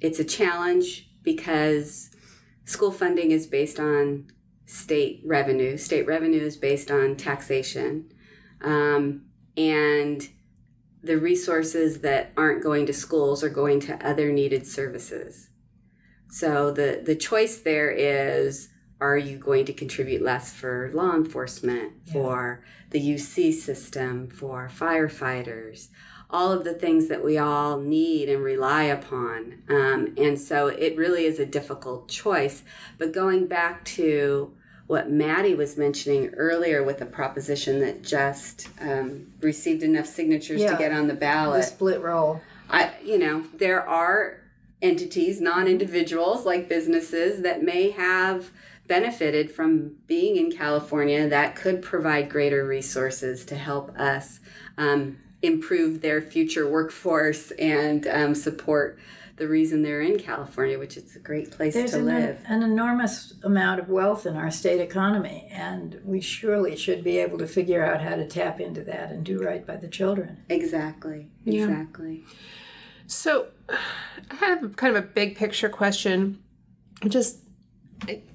it's 0.00 0.18
a 0.18 0.24
challenge 0.24 1.08
because 1.22 2.10
school 2.66 2.92
funding 2.92 3.30
is 3.30 3.46
based 3.46 3.80
on 3.80 4.30
state 4.66 5.22
revenue. 5.24 5.78
State 5.78 6.06
revenue 6.06 6.42
is 6.42 6.58
based 6.58 6.90
on 6.90 7.16
taxation, 7.16 8.12
um, 8.60 9.24
and 9.56 10.28
the 11.04 11.18
resources 11.18 12.00
that 12.00 12.32
aren't 12.36 12.62
going 12.62 12.86
to 12.86 12.92
schools 12.92 13.44
are 13.44 13.50
going 13.50 13.80
to 13.80 14.06
other 14.06 14.32
needed 14.32 14.66
services. 14.66 15.50
So 16.30 16.70
the 16.70 17.02
the 17.04 17.16
choice 17.16 17.58
there 17.58 17.90
is 17.90 18.68
are 19.00 19.18
you 19.18 19.36
going 19.36 19.66
to 19.66 19.72
contribute 19.72 20.22
less 20.22 20.52
for 20.52 20.90
law 20.94 21.14
enforcement, 21.14 21.92
for 22.10 22.64
the 22.90 23.00
UC 23.00 23.52
system, 23.52 24.28
for 24.28 24.70
firefighters, 24.74 25.88
all 26.30 26.52
of 26.52 26.64
the 26.64 26.74
things 26.74 27.08
that 27.08 27.22
we 27.22 27.36
all 27.36 27.78
need 27.78 28.28
and 28.28 28.42
rely 28.42 28.84
upon. 28.84 29.62
Um, 29.68 30.14
and 30.16 30.40
so 30.40 30.68
it 30.68 30.96
really 30.96 31.26
is 31.26 31.38
a 31.38 31.46
difficult 31.46 32.08
choice. 32.08 32.62
But 32.98 33.12
going 33.12 33.46
back 33.46 33.84
to 33.96 34.54
what 34.86 35.10
Maddie 35.10 35.54
was 35.54 35.76
mentioning 35.76 36.28
earlier 36.34 36.82
with 36.82 37.00
a 37.00 37.06
proposition 37.06 37.80
that 37.80 38.02
just 38.02 38.68
um, 38.80 39.32
received 39.40 39.82
enough 39.82 40.06
signatures 40.06 40.60
to 40.62 40.76
get 40.76 40.92
on 40.92 41.08
the 41.08 41.14
ballot. 41.14 41.62
The 41.62 41.66
split 41.66 42.00
roll. 42.02 42.42
I, 42.68 42.92
you 43.02 43.18
know, 43.18 43.44
there 43.54 43.86
are 43.86 44.40
entities, 44.82 45.40
non 45.40 45.66
individuals 45.66 46.44
like 46.44 46.68
businesses 46.68 47.42
that 47.42 47.62
may 47.62 47.90
have 47.90 48.50
benefited 48.86 49.50
from 49.50 49.96
being 50.06 50.36
in 50.36 50.52
California 50.52 51.26
that 51.28 51.56
could 51.56 51.80
provide 51.80 52.28
greater 52.28 52.66
resources 52.66 53.44
to 53.46 53.54
help 53.56 53.98
us 53.98 54.40
um, 54.76 55.18
improve 55.40 56.02
their 56.02 56.20
future 56.20 56.68
workforce 56.68 57.50
and 57.52 58.06
um, 58.06 58.34
support 58.34 58.98
the 59.36 59.48
reason 59.48 59.82
they're 59.82 60.00
in 60.00 60.18
California, 60.18 60.78
which 60.78 60.96
is 60.96 61.16
a 61.16 61.18
great 61.18 61.50
place 61.50 61.74
There's 61.74 61.92
to 61.92 61.98
an, 61.98 62.06
live. 62.06 62.38
an 62.46 62.62
enormous 62.62 63.34
amount 63.42 63.80
of 63.80 63.88
wealth 63.88 64.26
in 64.26 64.36
our 64.36 64.50
state 64.50 64.80
economy, 64.80 65.48
and 65.50 66.00
we 66.04 66.20
surely 66.20 66.76
should 66.76 67.02
be 67.02 67.18
able 67.18 67.38
to 67.38 67.46
figure 67.46 67.84
out 67.84 68.00
how 68.00 68.14
to 68.14 68.26
tap 68.26 68.60
into 68.60 68.82
that 68.84 69.10
and 69.10 69.24
do 69.24 69.38
right 69.38 69.66
by 69.66 69.76
the 69.76 69.88
children. 69.88 70.44
Exactly. 70.48 71.30
Yeah. 71.44 71.64
Exactly. 71.64 72.24
So, 73.06 73.48
I 73.68 74.36
have 74.36 74.76
kind 74.76 74.96
of 74.96 75.04
a 75.04 75.06
big 75.06 75.36
picture 75.36 75.68
question, 75.68 76.42
which 77.02 77.14
is, 77.14 77.42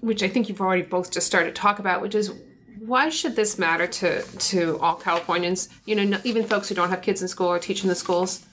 which 0.01 0.21
I 0.21 0.27
think 0.27 0.49
you've 0.49 0.61
already 0.61 0.83
both 0.83 1.11
just 1.11 1.27
started 1.27 1.55
to 1.55 1.61
talk 1.61 1.79
about, 1.79 2.01
which 2.01 2.13
is 2.13 2.31
why 2.79 3.09
should 3.09 3.35
this 3.35 3.57
matter 3.57 3.87
to 3.87 4.21
to 4.21 4.77
all 4.79 4.95
Californians? 4.95 5.69
You 5.85 5.95
know, 5.95 6.19
even 6.23 6.45
folks 6.45 6.69
who 6.69 6.75
don't 6.75 6.89
have 6.89 7.01
kids 7.01 7.21
in 7.21 7.27
school 7.27 7.47
or 7.47 7.59
teach 7.59 7.83
in 7.83 7.89
the 7.89 7.95
schools. 7.95 8.45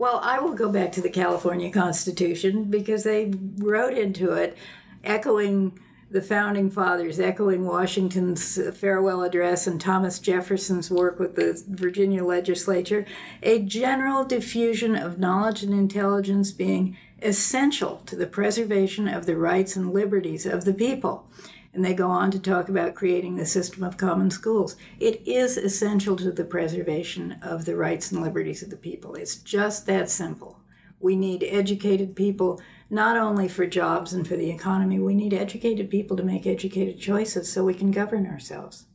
Well, 0.00 0.20
I 0.22 0.38
will 0.40 0.54
go 0.54 0.70
back 0.70 0.92
to 0.92 1.02
the 1.02 1.10
California 1.10 1.70
Constitution 1.70 2.64
because 2.70 3.04
they 3.04 3.34
wrote 3.58 3.92
into 3.92 4.32
it, 4.32 4.56
echoing 5.04 5.78
the 6.10 6.22
founding 6.22 6.70
fathers, 6.70 7.20
echoing 7.20 7.66
Washington's 7.66 8.58
farewell 8.78 9.22
address 9.22 9.66
and 9.66 9.78
Thomas 9.78 10.18
Jefferson's 10.18 10.90
work 10.90 11.18
with 11.18 11.36
the 11.36 11.62
Virginia 11.68 12.24
legislature, 12.24 13.04
a 13.42 13.58
general 13.58 14.24
diffusion 14.24 14.96
of 14.96 15.18
knowledge 15.18 15.62
and 15.62 15.74
intelligence 15.74 16.50
being 16.50 16.96
essential 17.20 18.00
to 18.06 18.16
the 18.16 18.26
preservation 18.26 19.06
of 19.06 19.26
the 19.26 19.36
rights 19.36 19.76
and 19.76 19.92
liberties 19.92 20.46
of 20.46 20.64
the 20.64 20.72
people. 20.72 21.28
And 21.72 21.84
they 21.84 21.94
go 21.94 22.10
on 22.10 22.30
to 22.32 22.38
talk 22.38 22.68
about 22.68 22.94
creating 22.94 23.36
the 23.36 23.46
system 23.46 23.84
of 23.84 23.96
common 23.96 24.30
schools. 24.30 24.76
It 24.98 25.26
is 25.26 25.56
essential 25.56 26.16
to 26.16 26.32
the 26.32 26.44
preservation 26.44 27.38
of 27.42 27.64
the 27.64 27.76
rights 27.76 28.10
and 28.10 28.20
liberties 28.20 28.62
of 28.62 28.70
the 28.70 28.76
people. 28.76 29.14
It's 29.14 29.36
just 29.36 29.86
that 29.86 30.10
simple. 30.10 30.60
We 30.98 31.16
need 31.16 31.44
educated 31.44 32.16
people, 32.16 32.60
not 32.90 33.16
only 33.16 33.48
for 33.48 33.66
jobs 33.66 34.12
and 34.12 34.26
for 34.26 34.36
the 34.36 34.50
economy, 34.50 34.98
we 34.98 35.14
need 35.14 35.32
educated 35.32 35.90
people 35.90 36.16
to 36.16 36.22
make 36.22 36.46
educated 36.46 37.00
choices 37.00 37.50
so 37.50 37.64
we 37.64 37.74
can 37.74 37.90
govern 37.90 38.26
ourselves. 38.26 38.86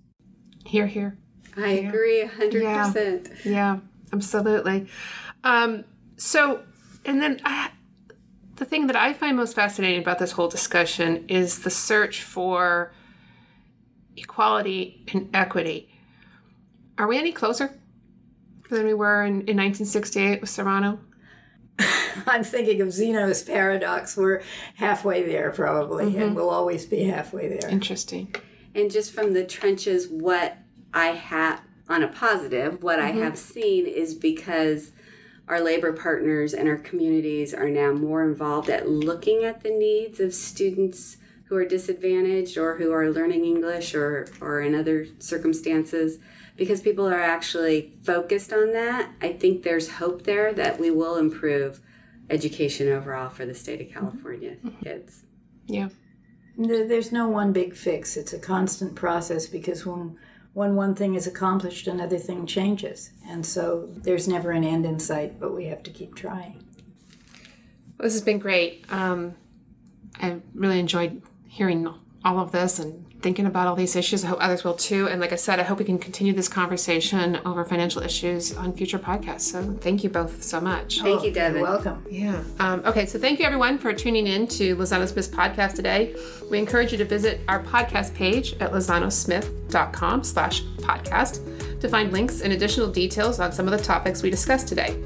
Hear, 0.65 0.88
hear. 0.88 1.17
I 1.57 1.69
agree 1.69 2.21
a 2.21 2.28
100%. 2.28 3.45
Yeah, 3.45 3.80
absolutely. 4.11 4.88
Um, 5.43 5.86
so, 6.17 6.63
and 7.05 7.21
then 7.21 7.39
I, 7.45 7.71
the 8.56 8.66
thing 8.66 8.88
that 8.88 8.95
I 8.95 9.14
find 9.14 9.36
most 9.36 9.56
fascinating 9.56 10.01
about 10.01 10.20
this 10.20 10.32
whole 10.32 10.47
discussion 10.47 11.26
is 11.28 11.60
the 11.60 11.70
search 11.70 12.22
for 12.24 12.93
equality 14.16 15.06
and 15.14 15.30
equity. 15.34 15.89
Are 16.97 17.08
we 17.08 17.18
any 17.18 17.32
closer 17.32 17.78
than 18.70 18.86
we 18.86 18.93
were 18.93 19.24
in, 19.24 19.41
in 19.41 19.58
1968 19.58 20.41
with 20.41 20.49
Serrano? 20.49 20.99
I'm 22.28 22.43
thinking 22.43 22.80
of 22.82 22.93
Zeno's 22.93 23.43
paradox. 23.43 24.16
We're 24.16 24.41
halfway 24.76 25.24
there, 25.24 25.51
probably, 25.51 26.06
and 26.06 26.16
mm-hmm. 26.16 26.36
we'll 26.36 26.49
always 26.49 26.86
be 26.86 27.03
halfway 27.03 27.49
there. 27.49 27.70
Interesting. 27.70 28.34
and 28.76 28.91
just 28.91 29.12
from 29.14 29.34
the 29.34 29.43
trenches 29.43 30.08
what 30.08 30.58
i 30.93 31.08
have 31.08 31.62
on 31.89 32.03
a 32.03 32.08
positive 32.08 32.84
what 32.84 32.99
i 32.99 33.12
mm-hmm. 33.12 33.22
have 33.22 33.38
seen 33.38 33.88
is 33.88 34.14
because 34.14 34.91
our 35.48 35.62
labor 35.62 35.93
partners 35.93 36.54
and 36.54 36.68
our 36.68 36.78
communities 36.78 37.54
are 37.54 37.70
now 37.70 37.91
more 37.91 38.24
involved 38.24 38.70
at 38.70 38.89
looking 38.89 39.43
at 39.43 39.62
the 39.62 39.70
needs 39.70 40.20
of 40.20 40.34
students 40.34 41.18
who 41.46 41.56
are 41.56 41.66
disadvantaged 41.66 42.58
or 42.58 42.78
who 42.78 42.91
are 42.91 43.12
learning 43.12 43.46
english 43.46 43.93
or, 43.93 44.28
or 44.41 44.62
in 44.62 44.74
other 44.74 45.06
circumstances 45.20 46.18
because 46.58 46.82
people 46.82 47.08
are 47.08 47.22
actually 47.22 47.93
focused 48.04 48.52
on 48.52 48.74
that 48.74 49.12
i 49.22 49.32
think 49.32 49.62
there's 49.64 49.91
hope 49.91 50.24
there 50.24 50.54
that 50.54 50.80
we 50.80 50.89
will 50.89 51.18
improve 51.18 51.80
education 52.30 52.91
overall 52.91 53.30
for 53.30 53.46
the 53.46 53.54
state 53.54 53.80
of 53.80 53.88
mm-hmm. 53.88 54.00
california 54.00 54.56
mm-hmm. 54.64 54.84
kids 54.84 55.26
Yeah. 55.68 55.89
There's 56.58 57.12
no 57.12 57.28
one 57.28 57.52
big 57.52 57.76
fix. 57.76 58.16
It's 58.16 58.34
a 58.34 58.39
constant 58.39 58.96
process 58.96 59.46
because 59.46 59.86
when 59.86 60.18
when 60.56 60.74
one 60.78 60.95
thing 60.95 61.16
is 61.16 61.28
accomplished, 61.28 61.86
another 61.86 62.18
thing 62.18 62.45
changes, 62.47 63.12
and 63.28 63.45
so 63.45 63.89
there's 63.91 64.26
never 64.26 64.51
an 64.51 64.64
end 64.64 64.86
in 64.86 64.97
sight. 64.97 65.38
But 65.38 65.53
we 65.53 65.66
have 65.66 65.84
to 65.84 65.91
keep 65.91 66.16
trying. 66.16 66.64
Well, 67.97 68.06
this 68.06 68.14
has 68.14 68.22
been 68.22 68.39
great. 68.39 68.86
Um, 68.89 69.36
I 70.22 70.38
really 70.53 70.80
enjoyed 70.80 71.22
hearing 71.45 71.93
all 72.24 72.39
of 72.39 72.53
this 72.53 72.80
and 72.80 73.06
thinking 73.26 73.47
about 73.47 73.65
all 73.65 73.76
these 73.76 73.95
issues. 73.95 74.23
I 74.23 74.28
hope 74.28 74.38
others 74.39 74.63
will 74.63 74.76
too. 74.76 75.07
And 75.09 75.19
like 75.19 75.34
I 75.34 75.36
said, 75.36 75.59
I 75.59 75.63
hope 75.63 75.80
we 75.80 75.86
can 75.86 75.97
continue 75.97 76.32
this 76.32 76.47
conversation 76.47 77.39
over 77.43 77.65
financial 77.65 78.03
issues 78.03 78.55
on 78.55 78.71
future 78.71 78.99
podcasts. 78.99 79.51
So 79.51 79.63
thank 79.82 80.03
you 80.03 80.11
both 80.11 80.43
so 80.43 80.61
much. 80.61 81.01
thank 81.01 81.23
you 81.23 81.32
devin 81.32 81.61
You're 81.61 81.71
welcome. 81.71 82.05
Yeah. 82.07 82.43
Um, 82.59 82.84
okay, 82.86 83.07
so 83.07 83.17
thank 83.17 83.39
you 83.39 83.45
everyone 83.45 83.80
for 83.80 83.93
tuning 83.93 84.28
in 84.28 84.45
to 84.49 84.76
Lozano 84.76 85.07
Smith's 85.07 85.28
podcast 85.28 85.73
today. 85.73 86.15
We 86.51 86.59
encourage 86.59 86.91
you 86.91 86.99
to 86.99 87.05
visit 87.05 87.41
our 87.47 87.63
podcast 87.63 88.13
page 88.13 88.53
at 88.59 88.71
lozanosmith.com 88.71 90.23
slash 90.23 90.61
podcast 90.78 91.80
to 91.82 91.89
find 91.89 92.13
links 92.13 92.41
and 92.41 92.53
additional 92.53 92.91
details 92.91 93.39
on 93.39 93.51
some 93.51 93.67
of 93.67 93.76
the 93.76 93.84
topics 93.84 94.21
we 94.21 94.30
discussed 94.30 94.67
today. 94.67 95.03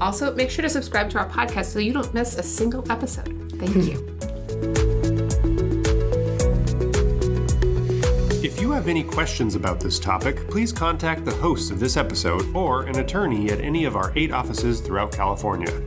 Also, 0.00 0.34
make 0.34 0.48
sure 0.48 0.62
to 0.62 0.70
subscribe 0.70 1.10
to 1.10 1.18
our 1.18 1.28
podcast 1.28 1.66
so 1.66 1.80
you 1.80 1.92
don't 1.92 2.14
miss 2.14 2.38
a 2.38 2.42
single 2.42 2.90
episode. 2.90 3.52
Thank 3.58 3.76
you 3.76 4.94
have 8.78 8.86
any 8.86 9.02
questions 9.02 9.56
about 9.56 9.80
this 9.80 9.98
topic, 9.98 10.48
please 10.48 10.72
contact 10.72 11.24
the 11.24 11.34
hosts 11.34 11.72
of 11.72 11.80
this 11.80 11.96
episode 11.96 12.46
or 12.54 12.84
an 12.84 13.00
attorney 13.00 13.50
at 13.50 13.60
any 13.60 13.84
of 13.84 13.96
our 13.96 14.12
eight 14.14 14.30
offices 14.30 14.80
throughout 14.80 15.10
California. 15.10 15.80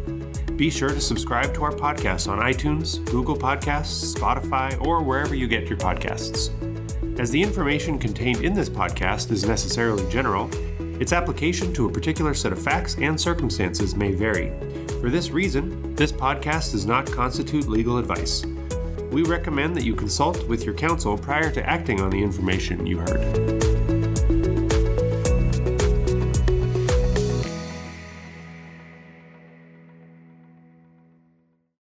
Be 0.57 0.69
sure 0.69 0.89
to 0.89 0.99
subscribe 0.99 1.53
to 1.53 1.63
our 1.63 1.71
podcast 1.71 2.29
on 2.29 2.39
iTunes, 2.39 3.01
Google 3.05 3.37
Podcasts, 3.37 4.13
Spotify, 4.13 4.77
or 4.85 5.01
wherever 5.01 5.33
you 5.33 5.47
get 5.47 5.69
your 5.69 5.77
podcasts. 5.77 6.49
As 7.17 7.31
the 7.31 7.41
information 7.41 7.97
contained 7.97 8.43
in 8.43 8.53
this 8.53 8.67
podcast 8.67 9.31
is 9.31 9.45
necessarily 9.45 10.05
general, 10.11 10.49
its 11.01 11.13
application 11.13 11.73
to 11.75 11.87
a 11.87 11.91
particular 11.91 12.33
set 12.33 12.51
of 12.51 12.61
facts 12.61 12.97
and 12.97 13.19
circumstances 13.19 13.95
may 13.95 14.11
vary. 14.11 14.51
For 14.99 15.09
this 15.09 15.31
reason, 15.31 15.95
this 15.95 16.11
podcast 16.11 16.73
does 16.73 16.85
not 16.85 17.09
constitute 17.09 17.69
legal 17.69 17.99
advice. 17.99 18.43
We 19.11 19.23
recommend 19.23 19.75
that 19.75 19.83
you 19.83 19.93
consult 19.93 20.47
with 20.47 20.63
your 20.63 20.73
counsel 20.73 21.17
prior 21.17 21.51
to 21.51 21.69
acting 21.69 21.99
on 21.99 22.11
the 22.11 22.23
information 22.23 22.87
you 22.87 22.99
heard. 22.99 23.70